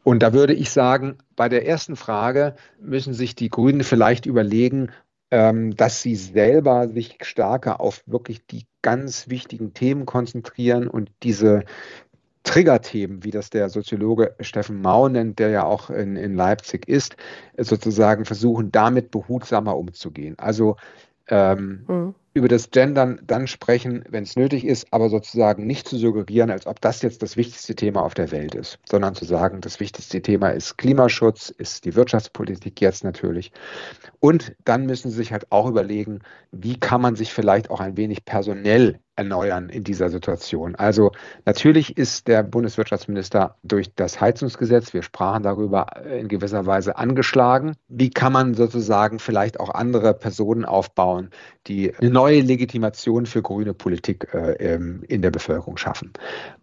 Und 0.04 0.22
da 0.22 0.32
würde 0.32 0.54
ich 0.54 0.70
sagen, 0.70 1.18
bei 1.34 1.48
der 1.48 1.66
ersten 1.66 1.96
Frage 1.96 2.54
müssen 2.80 3.14
sich 3.14 3.34
die 3.34 3.48
Grünen 3.48 3.82
vielleicht 3.82 4.26
überlegen, 4.26 4.90
ähm, 5.30 5.74
dass 5.74 6.02
sie 6.02 6.16
selber 6.16 6.88
sich 6.88 7.18
stärker 7.22 7.80
auf 7.80 8.02
wirklich 8.06 8.46
die 8.46 8.66
ganz 8.82 9.28
wichtigen 9.28 9.74
Themen 9.74 10.06
konzentrieren 10.06 10.88
und 10.88 11.10
diese 11.22 11.64
Triggerthemen, 12.44 13.22
wie 13.24 13.30
das 13.30 13.50
der 13.50 13.68
Soziologe 13.68 14.34
Steffen 14.40 14.80
Mau 14.80 15.08
nennt, 15.08 15.38
der 15.38 15.50
ja 15.50 15.64
auch 15.64 15.90
in, 15.90 16.16
in 16.16 16.34
Leipzig 16.34 16.88
ist, 16.88 17.16
sozusagen 17.56 18.24
versuchen, 18.24 18.72
damit 18.72 19.10
behutsamer 19.10 19.76
umzugehen. 19.76 20.38
Also 20.38 20.76
ähm, 21.28 21.84
mhm 21.86 22.14
über 22.32 22.48
das 22.48 22.70
Gendern 22.70 23.20
dann 23.24 23.48
sprechen, 23.48 24.04
wenn 24.08 24.22
es 24.22 24.36
nötig 24.36 24.64
ist, 24.64 24.86
aber 24.92 25.08
sozusagen 25.08 25.66
nicht 25.66 25.88
zu 25.88 25.96
suggerieren, 25.96 26.50
als 26.50 26.66
ob 26.66 26.80
das 26.80 27.02
jetzt 27.02 27.22
das 27.22 27.36
wichtigste 27.36 27.74
Thema 27.74 28.02
auf 28.02 28.14
der 28.14 28.30
Welt 28.30 28.54
ist, 28.54 28.78
sondern 28.88 29.16
zu 29.16 29.24
sagen, 29.24 29.60
das 29.60 29.80
wichtigste 29.80 30.22
Thema 30.22 30.50
ist 30.50 30.78
Klimaschutz, 30.78 31.50
ist 31.50 31.84
die 31.84 31.96
Wirtschaftspolitik 31.96 32.80
jetzt 32.80 33.02
natürlich. 33.02 33.50
Und 34.20 34.54
dann 34.64 34.86
müssen 34.86 35.10
Sie 35.10 35.16
sich 35.16 35.32
halt 35.32 35.50
auch 35.50 35.68
überlegen, 35.68 36.20
wie 36.52 36.78
kann 36.78 37.00
man 37.00 37.16
sich 37.16 37.32
vielleicht 37.32 37.70
auch 37.70 37.80
ein 37.80 37.96
wenig 37.96 38.24
personell 38.24 39.00
erneuern 39.20 39.68
in 39.68 39.84
dieser 39.84 40.08
Situation. 40.08 40.76
Also 40.76 41.12
natürlich 41.44 41.98
ist 41.98 42.26
der 42.26 42.42
Bundeswirtschaftsminister 42.42 43.56
durch 43.62 43.94
das 43.94 44.18
Heizungsgesetz, 44.18 44.94
wir 44.94 45.02
sprachen 45.02 45.42
darüber, 45.42 45.88
in 46.06 46.26
gewisser 46.26 46.64
Weise 46.64 46.96
angeschlagen. 46.96 47.76
Wie 47.88 48.08
kann 48.08 48.32
man 48.32 48.54
sozusagen 48.54 49.18
vielleicht 49.18 49.60
auch 49.60 49.74
andere 49.74 50.14
Personen 50.14 50.64
aufbauen, 50.64 51.28
die 51.66 51.94
eine 51.94 52.08
neue 52.08 52.40
Legitimation 52.40 53.26
für 53.26 53.42
grüne 53.42 53.74
Politik 53.74 54.32
äh, 54.32 54.52
ähm, 54.52 55.04
in 55.06 55.20
der 55.20 55.30
Bevölkerung 55.30 55.76
schaffen? 55.76 56.14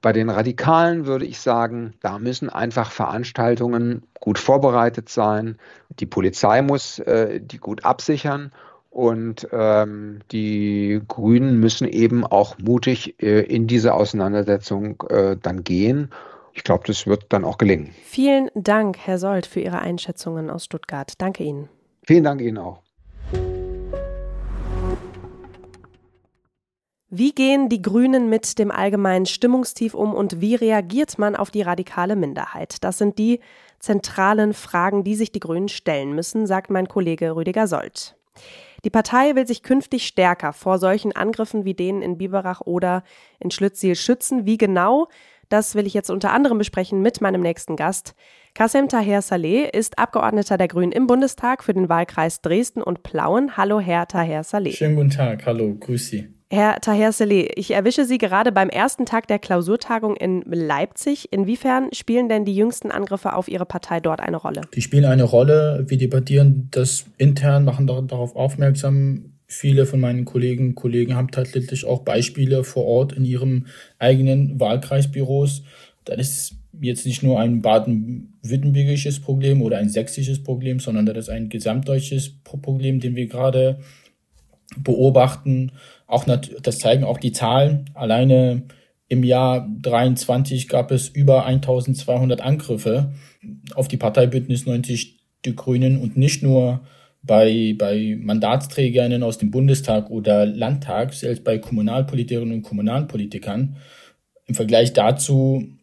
Bei 0.02 0.12
den 0.12 0.32
Radikalen 0.32 1.06
würde 1.06 1.26
ich 1.26 1.40
sagen, 1.40 1.94
da 2.02 2.18
müssen 2.18 2.50
einfach 2.50 2.90
Veranstaltungen 2.90 4.02
gut 4.20 4.40
vorbereitet 4.40 5.10
sein. 5.10 5.58
Die 6.00 6.08
Polizei 6.08 6.64
muss 6.64 6.98
äh, 6.98 7.40
die 7.40 7.60
gut 7.60 7.86
absichern 7.86 8.52
und 8.98 9.48
ähm, 9.52 10.22
die 10.32 11.02
Grünen 11.08 11.60
müssen 11.60 11.88
eben 11.88 12.26
auch 12.26 12.58
mutig 12.58 13.22
äh, 13.22 13.42
in 13.42 13.68
diese 13.68 13.94
Auseinandersetzung 13.94 15.04
äh, 15.10 15.38
dann 15.40 15.64
gehen. 15.64 16.10
Ich 16.54 16.64
glaube, 16.64 16.86
das 16.88 17.06
wird 17.06 17.26
dann 17.30 17.46
auch 17.46 17.60
gelingen. 17.60 17.94
Vielen 18.06 18.50
Dank, 18.56 18.98
Herr 18.98 19.20
Sold, 19.20 19.46
für 19.46 19.60
Ihre 19.60 19.78
Einschätzungen 19.78 20.50
aus 20.50 20.66
Stuttgart. 20.66 21.14
Danke 21.20 21.44
Ihnen. 21.44 21.70
Vielen 22.08 22.24
Dank 22.24 22.42
Ihnen 22.42 22.58
auch. 22.58 22.82
Wie 27.10 27.34
gehen 27.34 27.70
die 27.70 27.84
Grünen 27.84 28.30
mit 28.30 28.58
dem 28.58 28.72
allgemeinen 28.72 29.28
Stimmungstief 29.28 29.94
um 29.94 30.16
und 30.16 30.42
wie 30.42 30.56
reagiert 30.56 31.20
man 31.20 31.36
auf 31.36 31.52
die 31.52 31.62
radikale 31.62 32.16
Minderheit? 32.16 32.84
Das 32.84 32.98
sind 32.98 33.20
die 33.20 33.42
zentralen 33.78 34.56
Fragen, 34.56 35.04
die 35.04 35.14
sich 35.14 35.32
die 35.32 35.40
Grünen 35.40 35.70
stellen 35.70 36.14
müssen, 36.14 36.48
sagt 36.48 36.72
mein 36.72 36.88
Kollege 36.88 37.36
Rüdiger 37.36 37.68
Sold. 37.68 38.17
Die 38.84 38.90
Partei 38.90 39.36
will 39.36 39.48
sich 39.48 39.64
künftig 39.64 40.08
stärker 40.08 40.54
vor 40.54 40.78
solchen 40.78 41.16
Angriffen 41.16 41.66
wie 41.66 41.74
denen 41.74 42.02
in 42.02 42.18
Biberach 42.18 42.62
oder 42.62 43.04
in 43.40 43.52
Schlüttsiel 43.52 43.96
schützen. 43.96 44.46
Wie 44.46 44.58
genau? 44.58 45.08
Das 45.50 45.76
will 45.76 45.88
ich 45.88 45.94
jetzt 45.94 46.10
unter 46.10 46.32
anderem 46.32 46.58
besprechen 46.58 47.02
mit 47.02 47.22
meinem 47.22 47.42
nächsten 47.42 47.76
Gast. 47.76 48.16
Kassem 48.54 48.90
Taher 48.90 49.22
Saleh 49.22 49.70
ist 49.70 49.98
Abgeordneter 49.98 50.58
der 50.58 50.68
Grünen 50.68 50.92
im 50.92 51.08
Bundestag 51.08 51.64
für 51.64 51.74
den 51.74 51.90
Wahlkreis 51.90 52.42
Dresden 52.42 52.82
und 52.82 53.04
Plauen. 53.04 53.56
Hallo, 53.56 53.80
Herr 53.80 54.08
Taher 54.08 54.44
Saleh. 54.44 54.74
Schönen 54.74 54.96
guten 54.96 55.12
Tag. 55.12 55.46
Hallo, 55.46 55.74
grüß 55.76 56.10
Sie. 56.10 56.37
Herr 56.50 56.80
Taher 56.80 57.12
Saleh, 57.12 57.50
ich 57.56 57.72
erwische 57.72 58.06
Sie 58.06 58.18
gerade 58.18 58.54
beim 58.54 58.70
ersten 58.70 59.06
Tag 59.06 59.28
der 59.28 59.38
Klausurtagung 59.38 60.16
in 60.16 60.44
Leipzig. 60.44 61.34
Inwiefern 61.34 61.90
spielen 61.92 62.30
denn 62.30 62.46
die 62.46 62.56
jüngsten 62.56 62.90
Angriffe 62.90 63.34
auf 63.34 63.50
Ihre 63.50 63.66
Partei 63.66 64.00
dort 64.00 64.22
eine 64.22 64.38
Rolle? 64.38 64.62
Die 64.74 64.82
spielen 64.82 65.04
eine 65.04 65.24
Rolle. 65.24 65.84
Wir 65.88 65.98
debattieren 65.98 66.70
das 66.72 67.06
intern, 67.18 67.66
machen 67.66 67.86
darauf 67.86 68.34
aufmerksam. 68.38 69.34
Viele 69.46 69.86
von 69.86 70.00
meinen 70.00 70.24
Kollegen 70.24 70.74
Kollegen 70.74 71.16
haben 71.16 71.32
tatsächlich 71.32 71.86
auch 71.86 72.04
Beispiele 72.04 72.64
vor 72.64 72.86
Ort 72.86 73.12
in 73.12 73.26
ihrem 73.26 73.66
eigenen 74.00 74.58
Wahlkreisbüros. 74.58 75.64
Das 76.06 76.18
ist 76.18 76.56
jetzt 76.80 77.06
nicht 77.06 77.24
nur 77.24 77.42
ein 77.42 77.62
baden-württembergisches 77.62 79.20
Problem 79.20 79.62
oder 79.62 79.80
ein 79.80 79.90
sächsisches 79.90 80.42
Problem, 80.42 80.80
sondern 80.80 81.06
das 81.06 81.18
ist 81.18 81.30
ein 81.30 81.50
gesamtdeutsches 81.50 82.42
Problem, 82.44 83.02
den 83.02 83.18
wir 83.18 83.28
gerade 83.28 83.80
beobachten. 84.84 85.72
Auch 86.08 86.26
das 86.26 86.80
zeigen 86.80 87.04
auch 87.04 87.18
die 87.18 87.32
Zahlen. 87.32 87.90
Alleine 87.94 88.64
im 89.08 89.24
Jahr 89.24 89.68
23 89.82 90.68
gab 90.68 90.92
es 90.92 91.08
über 91.08 91.46
1200 91.46 92.42
Angriffe 92.42 93.14
auf 93.76 93.88
die 93.88 93.98
Parteibündnis 93.98 94.66
90 94.66 95.18
Die 95.46 95.56
Grünen 95.56 96.02
und 96.02 96.18
nicht 96.18 96.44
nur 96.44 96.82
bei, 97.24 97.76
bei 97.78 98.18
Mandatsträgerinnen 98.20 99.24
aus 99.24 99.38
dem 99.38 99.52
Bundestag 99.52 100.10
oder 100.10 100.46
Landtag, 100.46 101.14
selbst 101.14 101.44
bei 101.44 101.58
Kommunalpolitikerinnen 101.58 102.56
und 102.56 102.64
Kommunalpolitikern. 102.64 103.78
Im 104.46 104.56
Vergleich 104.56 104.94
dazu 104.94 105.77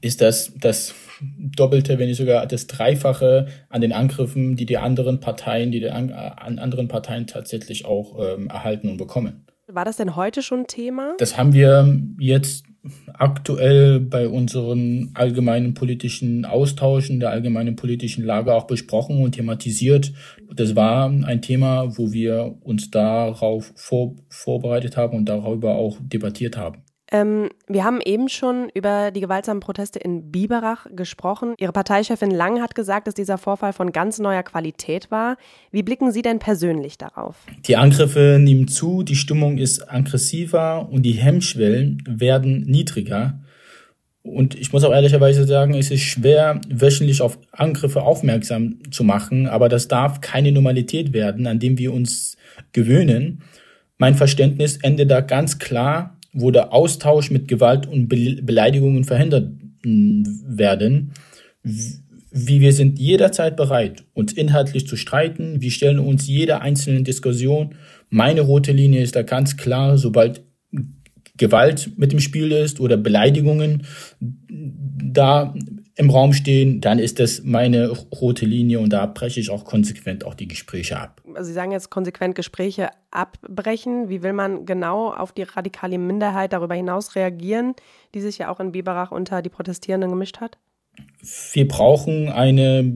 ist 0.00 0.20
das 0.20 0.52
das 0.58 0.94
Doppelte, 1.38 1.98
wenn 1.98 2.08
nicht 2.08 2.16
sogar 2.16 2.46
das 2.46 2.66
Dreifache 2.66 3.46
an 3.68 3.80
den 3.80 3.92
Angriffen, 3.92 4.56
die 4.56 4.66
die 4.66 4.78
anderen 4.78 5.20
Parteien, 5.20 5.70
die 5.70 5.80
die 5.80 5.90
an, 5.90 6.10
an 6.12 6.58
anderen 6.58 6.88
Parteien 6.88 7.26
tatsächlich 7.26 7.84
auch 7.84 8.18
ähm, 8.18 8.48
erhalten 8.48 8.88
und 8.88 8.96
bekommen. 8.96 9.46
War 9.68 9.84
das 9.84 9.96
denn 9.96 10.16
heute 10.16 10.42
schon 10.42 10.66
Thema? 10.66 11.14
Das 11.18 11.38
haben 11.38 11.52
wir 11.52 11.96
jetzt 12.18 12.64
aktuell 13.14 14.00
bei 14.00 14.28
unseren 14.28 15.12
allgemeinen 15.14 15.74
politischen 15.74 16.44
Austauschen, 16.44 17.20
der 17.20 17.30
allgemeinen 17.30 17.76
politischen 17.76 18.24
Lage 18.24 18.52
auch 18.54 18.66
besprochen 18.66 19.22
und 19.22 19.32
thematisiert. 19.32 20.12
Das 20.54 20.74
war 20.74 21.08
ein 21.08 21.42
Thema, 21.42 21.96
wo 21.96 22.12
wir 22.12 22.56
uns 22.60 22.90
darauf 22.90 23.72
vor, 23.76 24.16
vorbereitet 24.28 24.96
haben 24.96 25.16
und 25.16 25.28
darüber 25.28 25.76
auch 25.76 25.96
debattiert 26.00 26.56
haben. 26.56 26.81
Ähm, 27.12 27.50
wir 27.68 27.84
haben 27.84 28.00
eben 28.00 28.30
schon 28.30 28.70
über 28.72 29.10
die 29.10 29.20
gewaltsamen 29.20 29.60
Proteste 29.60 29.98
in 29.98 30.32
Biberach 30.32 30.86
gesprochen. 30.96 31.54
Ihre 31.58 31.72
Parteichefin 31.72 32.30
Lang 32.30 32.62
hat 32.62 32.74
gesagt, 32.74 33.06
dass 33.06 33.12
dieser 33.12 33.36
Vorfall 33.36 33.74
von 33.74 33.92
ganz 33.92 34.18
neuer 34.18 34.42
Qualität 34.42 35.10
war. 35.10 35.36
Wie 35.70 35.82
blicken 35.82 36.10
Sie 36.10 36.22
denn 36.22 36.38
persönlich 36.38 36.96
darauf? 36.96 37.36
Die 37.66 37.76
Angriffe 37.76 38.38
nehmen 38.40 38.66
zu, 38.66 39.02
die 39.02 39.14
Stimmung 39.14 39.58
ist 39.58 39.92
aggressiver 39.92 40.88
und 40.90 41.02
die 41.02 41.12
Hemmschwellen 41.12 42.02
werden 42.08 42.62
niedriger. 42.62 43.38
Und 44.22 44.54
ich 44.54 44.72
muss 44.72 44.84
auch 44.84 44.92
ehrlicherweise 44.92 45.46
sagen, 45.46 45.74
es 45.74 45.90
ist 45.90 46.02
schwer, 46.02 46.62
wöchentlich 46.70 47.20
auf 47.20 47.38
Angriffe 47.50 48.02
aufmerksam 48.02 48.78
zu 48.90 49.04
machen, 49.04 49.48
aber 49.48 49.68
das 49.68 49.86
darf 49.88 50.22
keine 50.22 50.52
Normalität 50.52 51.12
werden, 51.12 51.46
an 51.46 51.58
dem 51.58 51.76
wir 51.76 51.92
uns 51.92 52.38
gewöhnen. 52.72 53.42
Mein 53.98 54.14
Verständnis 54.14 54.78
endet 54.78 55.10
da 55.10 55.20
ganz 55.20 55.58
klar 55.58 56.16
wo 56.32 56.50
der 56.50 56.72
Austausch 56.72 57.30
mit 57.30 57.48
Gewalt 57.48 57.86
und 57.86 58.08
Beleidigungen 58.08 59.04
verhindert 59.04 59.52
werden. 59.84 61.12
Wie 61.62 62.60
wir 62.60 62.72
sind 62.72 62.98
jederzeit 62.98 63.56
bereit, 63.56 64.04
uns 64.14 64.32
inhaltlich 64.32 64.86
zu 64.86 64.96
streiten. 64.96 65.60
Wir 65.60 65.70
stellen 65.70 65.98
uns 65.98 66.26
jeder 66.26 66.62
einzelnen 66.62 67.04
Diskussion. 67.04 67.74
Meine 68.08 68.40
rote 68.40 68.72
Linie 68.72 69.02
ist 69.02 69.16
da 69.16 69.22
ganz 69.22 69.56
klar, 69.56 69.98
sobald 69.98 70.42
Gewalt 71.36 71.90
mit 71.96 72.12
dem 72.12 72.20
Spiel 72.20 72.52
ist 72.52 72.80
oder 72.80 72.96
Beleidigungen 72.96 73.84
da 74.48 75.54
im 75.94 76.10
Raum 76.10 76.32
stehen, 76.32 76.80
dann 76.80 76.98
ist 76.98 77.18
das 77.18 77.42
meine 77.44 77.88
rote 77.88 78.46
Linie 78.46 78.80
und 78.80 78.90
da 78.90 79.04
breche 79.06 79.40
ich 79.40 79.50
auch 79.50 79.64
konsequent 79.64 80.24
auch 80.24 80.34
die 80.34 80.48
Gespräche 80.48 80.98
ab. 80.98 81.20
Also 81.34 81.48
Sie 81.48 81.52
sagen 81.52 81.72
jetzt 81.72 81.90
konsequent 81.90 82.34
Gespräche 82.34 82.88
abbrechen. 83.10 84.08
Wie 84.08 84.22
will 84.22 84.32
man 84.32 84.64
genau 84.64 85.12
auf 85.12 85.32
die 85.32 85.42
radikale 85.42 85.98
Minderheit 85.98 86.54
darüber 86.54 86.74
hinaus 86.74 87.14
reagieren, 87.14 87.74
die 88.14 88.20
sich 88.20 88.38
ja 88.38 88.50
auch 88.50 88.58
in 88.60 88.72
Biberach 88.72 89.12
unter 89.12 89.42
die 89.42 89.50
Protestierenden 89.50 90.10
gemischt 90.10 90.40
hat? 90.40 90.56
Wir 91.52 91.68
brauchen 91.68 92.28
eine 92.28 92.90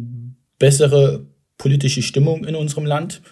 bessere 0.59 1.26
politische 1.59 2.02
Stimmung 2.02 2.44
in 2.44 2.54
unserem 2.54 2.87
Land. 2.87 3.22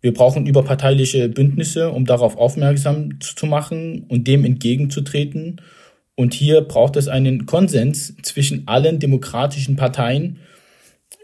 Wir 0.00 0.12
brauchen 0.12 0.46
überparteiliche 0.46 1.28
Bündnisse, 1.28 1.90
um 1.90 2.04
darauf 2.04 2.36
aufmerksam 2.36 3.18
zu 3.20 3.46
machen 3.46 4.04
und 4.08 4.28
dem 4.28 4.44
entgegenzutreten. 4.44 5.60
Und 6.16 6.34
hier 6.34 6.62
braucht 6.62 6.96
es 6.96 7.08
einen 7.08 7.46
Konsens 7.46 8.16
zwischen 8.22 8.66
allen 8.66 8.98
demokratischen 8.98 9.76
Parteien. 9.76 10.38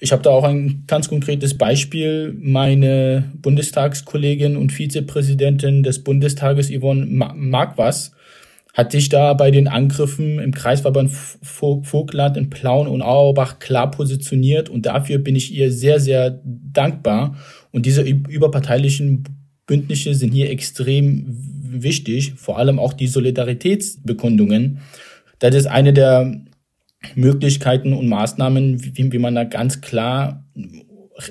Ich 0.01 0.13
habe 0.13 0.23
da 0.23 0.31
auch 0.31 0.45
ein 0.45 0.85
ganz 0.87 1.09
konkretes 1.09 1.57
Beispiel. 1.57 2.37
Meine 2.39 3.31
Bundestagskollegin 3.41 4.57
und 4.57 4.71
Vizepräsidentin 4.71 5.83
des 5.83 6.05
Bundestages, 6.05 6.71
Yvonne 6.71 7.07
Marquas, 7.07 8.13
hat 8.75 8.93
sich 8.93 9.09
da 9.09 9.35
bei 9.35 9.51
den 9.51 9.69
Angriffen 9.69 10.39
im 10.39 10.53
Kreisverband 10.53 11.11
Vogtland 11.11 12.37
in 12.37 12.51
Plauen 12.51 12.87
und 12.87 13.03
Auerbach 13.03 13.59
klar 13.59 13.91
positioniert 13.91 14.69
und 14.69 14.87
dafür 14.87 15.19
bin 15.19 15.37
ich 15.37 15.55
ihr 15.55 15.71
sehr, 15.71 16.01
sehr 16.01 16.41
dankbar. 16.45 17.37
Und 17.71 17.87
diese 17.87 18.03
überparteilichen 18.03 19.25
Bündnisse 19.67 20.15
sind 20.15 20.33
hier 20.33 20.51
extrem 20.51 21.62
wichtig, 21.73 22.35
vor 22.37 22.59
allem 22.59 22.79
auch 22.79 22.93
die 22.93 23.07
Solidaritätsbekundungen. 23.07 24.81
Das 25.39 25.55
ist 25.55 25.67
eine 25.67 25.93
der 25.93 26.43
Möglichkeiten 27.15 27.93
und 27.93 28.09
Maßnahmen, 28.09 28.85
wie, 28.85 29.13
wie 29.13 29.19
man 29.19 29.35
da 29.35 29.45
ganz 29.45 29.81
klar 29.81 30.45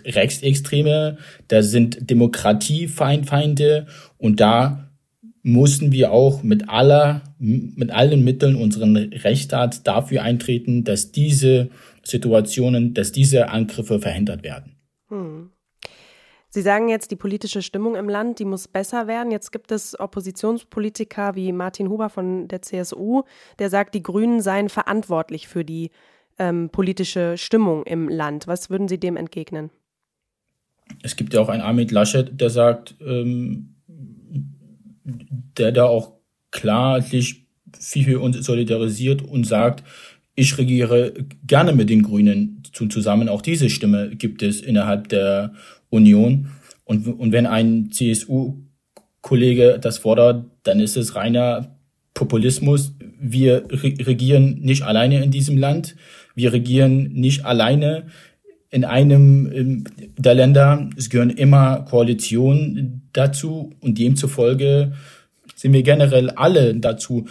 Rechtsextreme, 0.05 1.17
da 1.47 1.63
sind 1.63 2.09
Demokratiefeinde 2.09 3.87
und 4.17 4.39
da 4.39 4.91
mussten 5.43 5.91
wir 5.91 6.11
auch 6.11 6.43
mit 6.43 6.69
aller, 6.69 7.21
mit 7.39 7.91
allen 7.91 8.23
Mitteln 8.23 8.55
unseren 8.55 8.95
Rechtsstaat 8.95 9.87
dafür 9.87 10.23
eintreten, 10.23 10.83
dass 10.83 11.11
diese 11.11 11.69
Situationen, 12.03 12.93
dass 12.93 13.11
diese 13.11 13.49
Angriffe 13.49 13.99
verhindert 13.99 14.43
werden. 14.43 14.75
Hm. 15.09 15.50
Sie 16.53 16.61
sagen 16.61 16.89
jetzt, 16.89 17.11
die 17.11 17.15
politische 17.15 17.61
Stimmung 17.61 17.95
im 17.95 18.09
Land, 18.09 18.39
die 18.39 18.45
muss 18.45 18.67
besser 18.67 19.07
werden. 19.07 19.31
Jetzt 19.31 19.53
gibt 19.53 19.71
es 19.71 19.97
Oppositionspolitiker 19.97 21.35
wie 21.35 21.53
Martin 21.53 21.89
Huber 21.89 22.09
von 22.09 22.49
der 22.49 22.61
CSU, 22.61 23.23
der 23.57 23.69
sagt, 23.69 23.95
die 23.95 24.03
Grünen 24.03 24.41
seien 24.41 24.67
verantwortlich 24.67 25.47
für 25.47 25.63
die 25.63 25.91
ähm, 26.37 26.69
politische 26.69 27.37
Stimmung 27.37 27.83
im 27.85 28.09
Land. 28.09 28.47
Was 28.47 28.69
würden 28.69 28.89
Sie 28.89 28.99
dem 28.99 29.15
entgegnen? 29.15 29.69
Es 31.03 31.15
gibt 31.15 31.33
ja 31.33 31.39
auch 31.39 31.47
einen 31.47 31.61
Armin 31.61 31.87
Laschet, 31.87 32.29
der 32.39 32.49
sagt, 32.49 32.95
ähm, 32.99 33.75
der 35.57 35.71
da 35.71 35.85
auch 35.85 36.13
klar 36.51 37.01
sich 37.01 37.45
viel 37.79 38.17
uns 38.17 38.45
solidarisiert 38.45 39.21
und 39.21 39.45
sagt, 39.45 39.83
ich 40.41 40.57
regiere 40.57 41.13
gerne 41.45 41.71
mit 41.71 41.89
den 41.89 42.01
Grünen 42.01 42.63
zusammen. 42.73 43.29
Auch 43.29 43.43
diese 43.43 43.69
Stimme 43.69 44.09
gibt 44.15 44.41
es 44.41 44.59
innerhalb 44.59 45.07
der 45.09 45.53
Union. 45.91 46.47
Und, 46.83 47.07
und 47.07 47.31
wenn 47.31 47.45
ein 47.45 47.91
CSU-Kollege 47.91 49.77
das 49.79 49.99
fordert, 49.99 50.45
dann 50.63 50.79
ist 50.79 50.97
es 50.97 51.15
reiner 51.15 51.77
Populismus. 52.15 52.95
Wir 53.19 53.65
regieren 53.69 54.61
nicht 54.61 54.81
alleine 54.81 55.23
in 55.23 55.29
diesem 55.29 55.57
Land. 55.57 55.95
Wir 56.33 56.53
regieren 56.53 57.13
nicht 57.13 57.45
alleine 57.45 58.07
in 58.71 58.83
einem 58.83 59.83
der 60.17 60.33
Länder. 60.33 60.89
Es 60.97 61.11
gehören 61.11 61.29
immer 61.29 61.85
Koalitionen 61.85 63.03
dazu 63.13 63.75
und 63.79 63.99
demzufolge 63.99 64.93
sind 65.55 65.73
wir 65.73 65.83
generell 65.83 66.31
alle 66.31 66.73
dazu 66.73 67.27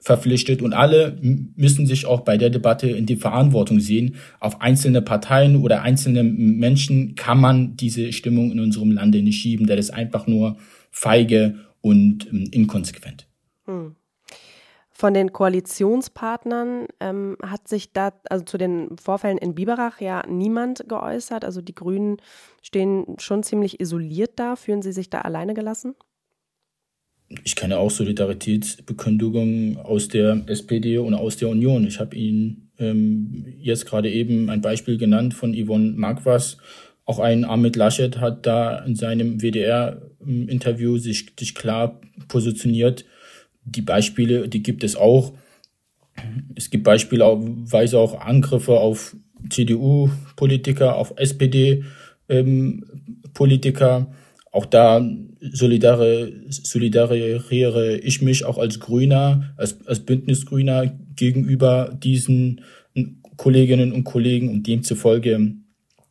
verpflichtet 0.00 0.62
und 0.62 0.72
alle 0.72 1.18
müssen 1.20 1.86
sich 1.86 2.06
auch 2.06 2.20
bei 2.20 2.36
der 2.36 2.50
Debatte 2.50 2.88
in 2.88 3.06
die 3.06 3.16
Verantwortung 3.16 3.80
sehen. 3.80 4.16
Auf 4.40 4.60
einzelne 4.60 5.02
Parteien 5.02 5.56
oder 5.56 5.82
einzelne 5.82 6.22
Menschen 6.22 7.14
kann 7.14 7.40
man 7.40 7.76
diese 7.76 8.12
Stimmung 8.12 8.52
in 8.52 8.60
unserem 8.60 8.92
Lande 8.92 9.22
nicht 9.22 9.40
schieben. 9.40 9.66
Das 9.66 9.78
ist 9.78 9.90
einfach 9.90 10.26
nur 10.26 10.56
feige 10.90 11.56
und 11.80 12.26
ähm, 12.32 12.48
inkonsequent. 12.52 13.26
Hm. 13.66 13.96
Von 14.90 15.14
den 15.14 15.32
Koalitionspartnern 15.32 16.88
ähm, 16.98 17.36
hat 17.40 17.68
sich 17.68 17.92
da, 17.92 18.12
also 18.30 18.44
zu 18.44 18.58
den 18.58 18.96
Vorfällen 18.98 19.38
in 19.38 19.54
Biberach 19.54 20.00
ja 20.00 20.24
niemand 20.26 20.88
geäußert. 20.88 21.44
Also 21.44 21.60
die 21.60 21.74
Grünen 21.74 22.16
stehen 22.62 23.14
schon 23.18 23.44
ziemlich 23.44 23.78
isoliert 23.78 24.32
da. 24.40 24.56
Fühlen 24.56 24.82
Sie 24.82 24.90
sich 24.90 25.08
da 25.08 25.20
alleine 25.20 25.54
gelassen? 25.54 25.94
Ich 27.44 27.56
kenne 27.56 27.78
auch 27.78 27.90
Solidaritätsbekündigungen 27.90 29.76
aus 29.76 30.08
der 30.08 30.44
SPD 30.46 30.96
und 30.98 31.14
aus 31.14 31.36
der 31.36 31.48
Union. 31.48 31.86
Ich 31.86 32.00
habe 32.00 32.16
Ihnen 32.16 32.70
ähm, 32.78 33.44
jetzt 33.58 33.86
gerade 33.86 34.10
eben 34.10 34.50
ein 34.50 34.62
Beispiel 34.62 34.96
genannt 34.96 35.34
von 35.34 35.54
Yvonne 35.54 35.92
Marquas. 35.92 36.56
Auch 37.04 37.18
ein 37.18 37.44
Ahmed 37.44 37.76
Laschet 37.76 38.18
hat 38.18 38.46
da 38.46 38.78
in 38.78 38.94
seinem 38.94 39.40
WDR-Interview 39.40 40.96
sich, 40.98 41.32
sich 41.38 41.54
klar 41.54 42.00
positioniert. 42.28 43.04
Die 43.64 43.82
Beispiele, 43.82 44.48
die 44.48 44.62
gibt 44.62 44.84
es 44.84 44.96
auch. 44.96 45.34
Es 46.54 46.70
gibt 46.70 46.84
beispielsweise 46.84 47.98
auch 47.98 48.20
Angriffe 48.20 48.78
auf 48.78 49.16
CDU-Politiker, 49.50 50.96
auf 50.96 51.12
SPD-Politiker. 51.16 53.96
Ähm, 53.96 54.06
auch 54.50 54.66
da 54.66 55.06
solidariere 55.40 56.32
ich 57.98 58.22
mich 58.22 58.44
auch 58.44 58.58
als 58.58 58.80
Grüner, 58.80 59.54
als, 59.56 59.86
als 59.86 60.00
Bündnisgrüner 60.00 60.92
gegenüber 61.16 61.96
diesen 62.02 62.62
Kolleginnen 63.36 63.92
und 63.92 64.04
Kollegen 64.04 64.48
und 64.48 64.66
demzufolge 64.66 65.52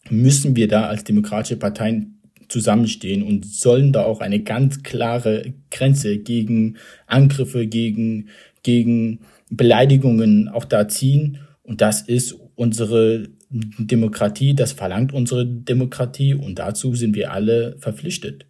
müssen 0.09 0.55
wir 0.55 0.67
da 0.67 0.85
als 0.85 1.03
demokratische 1.03 1.57
Parteien 1.57 2.21
zusammenstehen 2.47 3.23
und 3.23 3.45
sollen 3.45 3.91
da 3.91 4.03
auch 4.05 4.21
eine 4.21 4.41
ganz 4.41 4.83
klare 4.83 5.53
Grenze 5.69 6.17
gegen 6.17 6.77
Angriffe, 7.05 7.67
gegen, 7.67 8.29
gegen 8.63 9.19
Beleidigungen 9.49 10.47
auch 10.47 10.65
da 10.65 10.87
ziehen. 10.87 11.39
Und 11.63 11.81
das 11.81 12.01
ist 12.01 12.37
unsere 12.55 13.27
Demokratie, 13.49 14.55
das 14.55 14.73
verlangt 14.73 15.13
unsere 15.13 15.45
Demokratie 15.45 16.33
und 16.33 16.59
dazu 16.59 16.95
sind 16.95 17.15
wir 17.15 17.31
alle 17.31 17.77
verpflichtet. 17.79 18.45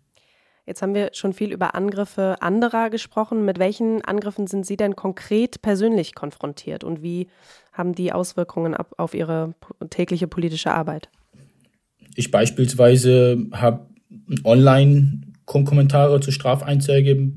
Jetzt 0.65 0.81
haben 0.81 0.93
wir 0.93 1.11
schon 1.13 1.31
viel 1.31 1.53
über 1.53 1.75
Angriffe 1.75 2.35
anderer 2.41 2.89
gesprochen. 2.89 3.45
Mit 3.45 3.57
welchen 3.57 4.03
Angriffen 4.03 4.47
sind 4.47 4.65
Sie 4.65 4.75
denn 4.75 4.97
konkret 4.97 5.61
persönlich 5.61 6.13
konfrontiert 6.13 6.83
und 6.83 7.01
wie 7.01 7.27
haben 7.71 7.95
die 7.95 8.11
Auswirkungen 8.11 8.75
auf 8.75 9.13
Ihre 9.13 9.53
tägliche 9.89 10.27
politische 10.27 10.71
Arbeit? 10.71 11.09
Ich 12.15 12.31
beispielsweise 12.31 13.45
habe 13.53 13.87
online 14.43 15.21
Kommentare 15.47 16.19
zur 16.19 16.33
Strafeinzeige 16.33 17.31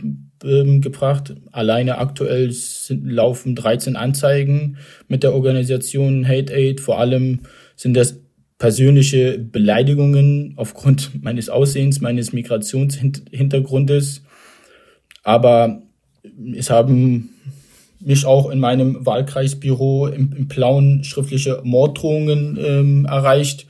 äh, 0.44 0.78
gebracht. 0.80 1.34
Alleine 1.52 1.98
aktuell 1.98 2.50
sind, 2.50 3.06
laufen 3.06 3.54
13 3.54 3.96
Anzeigen 3.96 4.76
mit 5.08 5.22
der 5.22 5.32
Organisation 5.32 6.26
Hate 6.26 6.52
Aid. 6.52 6.80
Vor 6.80 6.98
allem 6.98 7.40
sind 7.76 7.94
das 7.94 8.20
persönliche 8.58 9.38
Beleidigungen 9.38 10.54
aufgrund 10.56 11.10
meines 11.22 11.48
Aussehens, 11.48 12.00
meines 12.00 12.32
Migrationshintergrundes. 12.32 14.22
Aber 15.22 15.82
es 16.54 16.68
haben 16.68 17.30
mich 18.00 18.24
auch 18.24 18.50
in 18.50 18.58
meinem 18.58 19.04
Wahlkreisbüro 19.04 20.08
im, 20.08 20.32
im 20.32 20.48
Plauen 20.48 21.04
schriftliche 21.04 21.60
Morddrohungen 21.64 22.58
ähm, 22.60 23.04
erreicht. 23.04 23.66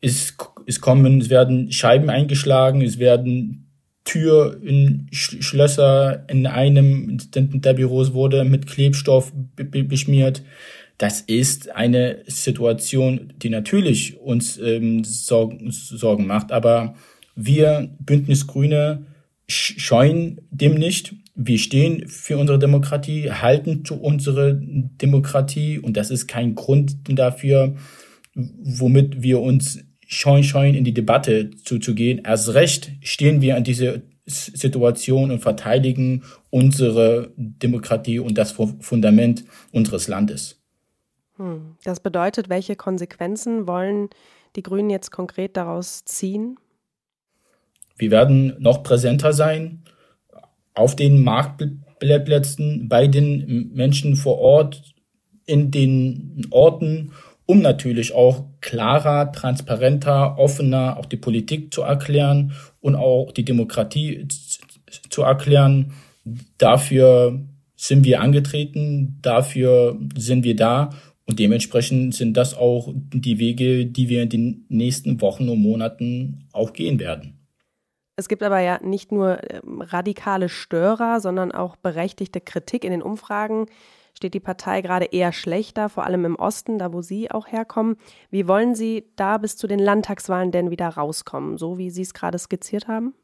Es, 0.00 0.36
es 0.66 0.80
kommen, 0.80 1.20
es 1.20 1.30
werden 1.30 1.72
Scheiben 1.72 2.10
eingeschlagen, 2.10 2.82
es 2.82 2.98
werden 2.98 3.68
Tür 4.04 4.60
in 4.62 5.06
Sch 5.12 5.36
Schlösser 5.40 6.28
in 6.28 6.46
einem 6.46 7.18
der 7.34 7.74
Büros 7.74 8.12
wurde 8.12 8.44
mit 8.44 8.66
Klebstoff 8.66 9.32
beschmiert. 9.56 10.42
Das 10.98 11.20
ist 11.20 11.70
eine 11.70 12.22
Situation, 12.26 13.32
die 13.36 13.48
natürlich 13.48 14.18
uns 14.18 14.58
ähm, 14.58 15.04
Sorgen, 15.04 15.70
Sorgen 15.70 16.26
macht, 16.26 16.52
aber 16.52 16.94
wir 17.34 17.90
Bündnisgrüne 18.00 19.06
scheuen 19.48 20.40
dem 20.50 20.74
nicht. 20.74 21.14
Wir 21.34 21.58
stehen 21.58 22.08
für 22.08 22.38
unsere 22.38 22.58
Demokratie, 22.58 23.30
halten 23.30 23.84
zu 23.84 24.00
unserer 24.00 24.52
Demokratie 24.54 25.78
und 25.78 25.96
das 25.96 26.10
ist 26.10 26.26
kein 26.26 26.54
Grund 26.54 26.96
dafür, 27.08 27.74
womit 28.34 29.22
wir 29.22 29.40
uns 29.40 29.84
scheuen, 30.12 30.44
scheuen 30.44 30.74
in 30.74 30.84
die 30.84 30.94
Debatte 30.94 31.50
zuzugehen. 31.64 32.22
Erst 32.24 32.54
recht 32.54 32.92
stehen 33.00 33.40
wir 33.40 33.56
an 33.56 33.64
diese 33.64 34.02
Situation 34.26 35.30
und 35.30 35.40
verteidigen 35.40 36.22
unsere 36.50 37.32
Demokratie 37.36 38.18
und 38.18 38.38
das 38.38 38.52
Fundament 38.52 39.44
unseres 39.72 40.06
Landes. 40.08 40.60
Hm. 41.36 41.76
Das 41.82 42.00
bedeutet, 42.00 42.48
welche 42.48 42.76
Konsequenzen 42.76 43.66
wollen 43.66 44.10
die 44.54 44.62
Grünen 44.62 44.90
jetzt 44.90 45.10
konkret 45.10 45.56
daraus 45.56 46.04
ziehen? 46.04 46.58
Wir 47.96 48.10
werden 48.10 48.54
noch 48.58 48.82
präsenter 48.82 49.32
sein 49.32 49.82
auf 50.74 50.94
den 50.94 51.22
Marktplätzen, 51.22 52.88
bei 52.88 53.06
den 53.06 53.72
Menschen 53.74 54.16
vor 54.16 54.38
Ort, 54.38 54.82
in 55.46 55.70
den 55.70 56.46
Orten, 56.50 57.12
um 57.46 57.60
natürlich 57.60 58.14
auch 58.14 58.44
klarer, 58.60 59.32
transparenter, 59.32 60.38
offener 60.38 60.96
auch 60.96 61.06
die 61.06 61.16
Politik 61.16 61.72
zu 61.72 61.82
erklären 61.82 62.52
und 62.80 62.94
auch 62.94 63.32
die 63.32 63.44
Demokratie 63.44 64.26
zu 65.08 65.22
erklären. 65.22 65.92
Dafür 66.58 67.40
sind 67.76 68.04
wir 68.04 68.20
angetreten, 68.20 69.18
dafür 69.22 69.98
sind 70.16 70.44
wir 70.44 70.56
da 70.56 70.90
und 71.26 71.38
dementsprechend 71.38 72.14
sind 72.14 72.36
das 72.36 72.56
auch 72.56 72.92
die 72.94 73.38
Wege, 73.38 73.86
die 73.86 74.08
wir 74.08 74.22
in 74.22 74.28
den 74.28 74.66
nächsten 74.68 75.20
Wochen 75.20 75.48
und 75.48 75.60
Monaten 75.60 76.48
auch 76.52 76.72
gehen 76.72 77.00
werden. 77.00 77.38
Es 78.16 78.28
gibt 78.28 78.42
aber 78.42 78.60
ja 78.60 78.78
nicht 78.82 79.10
nur 79.10 79.38
ähm, 79.50 79.80
radikale 79.80 80.48
Störer, 80.48 81.20
sondern 81.20 81.50
auch 81.50 81.76
berechtigte 81.76 82.40
Kritik 82.40 82.84
in 82.84 82.90
den 82.90 83.02
Umfragen 83.02 83.66
steht 84.22 84.34
die 84.34 84.40
Partei 84.40 84.82
gerade 84.82 85.06
eher 85.06 85.32
schlechter, 85.32 85.88
vor 85.88 86.06
allem 86.06 86.24
im 86.24 86.36
Osten, 86.36 86.78
da 86.78 86.92
wo 86.92 87.02
Sie 87.02 87.32
auch 87.32 87.48
herkommen. 87.48 87.96
Wie 88.30 88.46
wollen 88.46 88.76
Sie 88.76 89.06
da 89.16 89.36
bis 89.36 89.56
zu 89.56 89.66
den 89.66 89.80
Landtagswahlen 89.80 90.52
denn 90.52 90.70
wieder 90.70 90.86
rauskommen, 90.86 91.58
so 91.58 91.76
wie 91.76 91.90
Sie 91.90 92.02
es 92.02 92.14
gerade 92.14 92.38
skizziert 92.38 92.86
haben? 92.86 93.14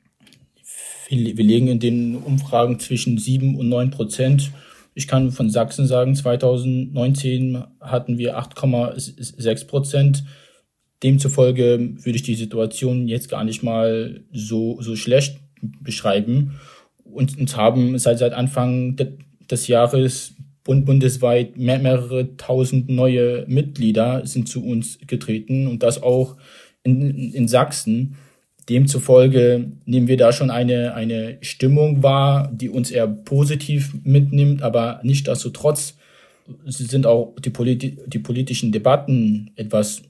Wir 1.09 1.35
liegen 1.35 1.69
in 1.69 1.79
den 1.79 2.17
Umfragen 2.17 2.81
zwischen 2.81 3.17
7 3.17 3.57
und 3.57 3.69
9 3.69 3.93
Prozent. 3.93 4.51
Ich 4.95 5.07
kann 5.07 5.31
von 5.31 5.51
Sachsen 5.51 5.87
sagen, 5.87 6.17
2019 6.17 7.63
hatten 7.81 8.19
wir 8.19 8.37
8,6 8.37 9.69
Prozent. 9.69 10.25
Demzufolge 11.05 11.95
würde 11.95 12.17
ich 12.17 12.25
die 12.25 12.35
Situation 12.35 13.07
jetzt 13.07 13.29
gar 13.29 13.45
nicht 13.45 13.63
mal 13.63 14.25
so, 14.33 14.83
so 14.83 14.97
schlecht 14.97 15.39
beschreiben. 15.81 16.59
Und 17.05 17.39
uns 17.39 17.57
haben 17.57 17.97
seit, 18.01 18.19
seit 18.19 18.33
Anfang 18.33 18.97
des 19.49 19.69
Jahres 19.69 20.35
und 20.69 20.85
bundesweit 20.85 21.57
mehr, 21.57 21.79
mehrere 21.79 22.37
tausend 22.37 22.91
neue 22.91 23.47
Mitglieder 23.49 24.27
sind 24.27 24.51
zu 24.51 24.63
uns 24.63 24.99
getreten 25.07 25.67
und 25.67 25.83
das 25.83 26.03
auch 26.03 26.37
in, 26.83 27.33
in 27.33 27.49
Sachsen. 27.49 28.17
Demzufolge 28.69 29.73
nehmen 29.87 30.09
wir 30.09 30.19
da 30.19 30.31
schon 30.31 30.51
eine, 30.51 30.93
eine 30.93 31.39
Stimmung 31.41 32.03
wahr, 32.03 32.53
die 32.53 32.69
uns 32.69 32.91
eher 32.91 33.09
positiv 33.09 33.95
mitnimmt, 34.05 34.61
aber 34.61 35.01
nicht 35.03 35.27
desto 35.27 35.49
trotz 35.49 35.97
sind 36.67 37.07
auch 37.07 37.35
die, 37.43 37.49
politi 37.49 37.97
die 38.07 38.19
politischen 38.19 38.71
Debatten 38.71 39.53
etwas 39.57 40.03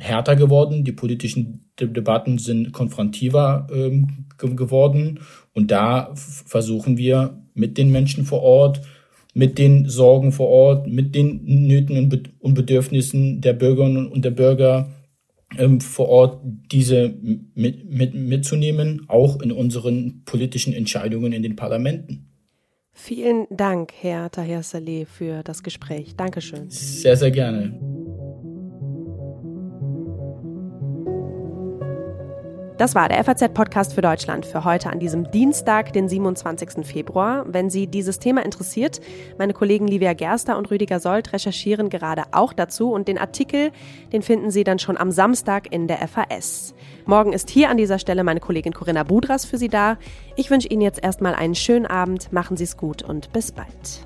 härter 0.00 0.34
geworden. 0.34 0.82
Die 0.82 0.90
politischen 0.90 1.70
De 1.78 1.86
Debatten 1.86 2.38
sind 2.38 2.72
konfrontiver 2.72 3.68
ähm, 3.72 4.26
geworden. 4.36 5.20
Und 5.52 5.70
da 5.70 6.10
versuchen 6.14 6.98
wir 6.98 7.40
mit 7.54 7.78
den 7.78 7.92
Menschen 7.92 8.24
vor 8.24 8.42
Ort 8.42 8.80
mit 9.40 9.56
den 9.56 9.88
Sorgen 9.88 10.32
vor 10.32 10.48
Ort, 10.48 10.86
mit 10.86 11.14
den 11.14 11.42
Nöten 11.66 11.96
und 12.40 12.54
Bedürfnissen 12.54 13.40
der 13.40 13.54
Bürgerinnen 13.54 14.06
und 14.06 14.22
der 14.22 14.32
Bürger 14.32 14.90
ähm, 15.56 15.80
vor 15.80 16.10
Ort 16.10 16.42
diese 16.70 17.14
mit, 17.54 17.90
mit, 17.90 18.12
mitzunehmen, 18.12 19.06
auch 19.08 19.40
in 19.40 19.50
unseren 19.50 20.24
politischen 20.26 20.74
Entscheidungen 20.74 21.32
in 21.32 21.42
den 21.42 21.56
Parlamenten. 21.56 22.26
Vielen 22.92 23.46
Dank, 23.48 23.94
Herr 23.98 24.30
Tahir 24.30 24.62
Saleh, 24.62 25.06
für 25.06 25.42
das 25.42 25.62
Gespräch. 25.62 26.16
Dankeschön. 26.16 26.68
Sehr, 26.68 27.16
sehr 27.16 27.30
gerne. 27.30 27.80
Das 32.80 32.94
war 32.94 33.10
der 33.10 33.22
FAZ-Podcast 33.22 33.92
für 33.92 34.00
Deutschland 34.00 34.46
für 34.46 34.64
heute 34.64 34.88
an 34.88 34.98
diesem 34.98 35.30
Dienstag, 35.30 35.92
den 35.92 36.08
27. 36.08 36.86
Februar. 36.86 37.44
Wenn 37.46 37.68
Sie 37.68 37.86
dieses 37.86 38.20
Thema 38.20 38.42
interessiert, 38.42 39.02
meine 39.36 39.52
Kollegen 39.52 39.86
Livia 39.86 40.14
Gerster 40.14 40.56
und 40.56 40.70
Rüdiger 40.70 40.98
Sold 40.98 41.34
recherchieren 41.34 41.90
gerade 41.90 42.22
auch 42.32 42.54
dazu 42.54 42.90
und 42.90 43.06
den 43.06 43.18
Artikel, 43.18 43.70
den 44.14 44.22
finden 44.22 44.50
Sie 44.50 44.64
dann 44.64 44.78
schon 44.78 44.96
am 44.96 45.10
Samstag 45.10 45.70
in 45.70 45.88
der 45.88 45.98
FAS. 46.08 46.72
Morgen 47.04 47.34
ist 47.34 47.50
hier 47.50 47.68
an 47.68 47.76
dieser 47.76 47.98
Stelle 47.98 48.24
meine 48.24 48.40
Kollegin 48.40 48.72
Corinna 48.72 49.02
Budras 49.02 49.44
für 49.44 49.58
Sie 49.58 49.68
da. 49.68 49.98
Ich 50.36 50.50
wünsche 50.50 50.68
Ihnen 50.68 50.80
jetzt 50.80 51.04
erstmal 51.04 51.34
einen 51.34 51.56
schönen 51.56 51.84
Abend, 51.84 52.32
machen 52.32 52.56
Sie 52.56 52.64
es 52.64 52.78
gut 52.78 53.02
und 53.02 53.30
bis 53.34 53.52
bald. 53.52 54.00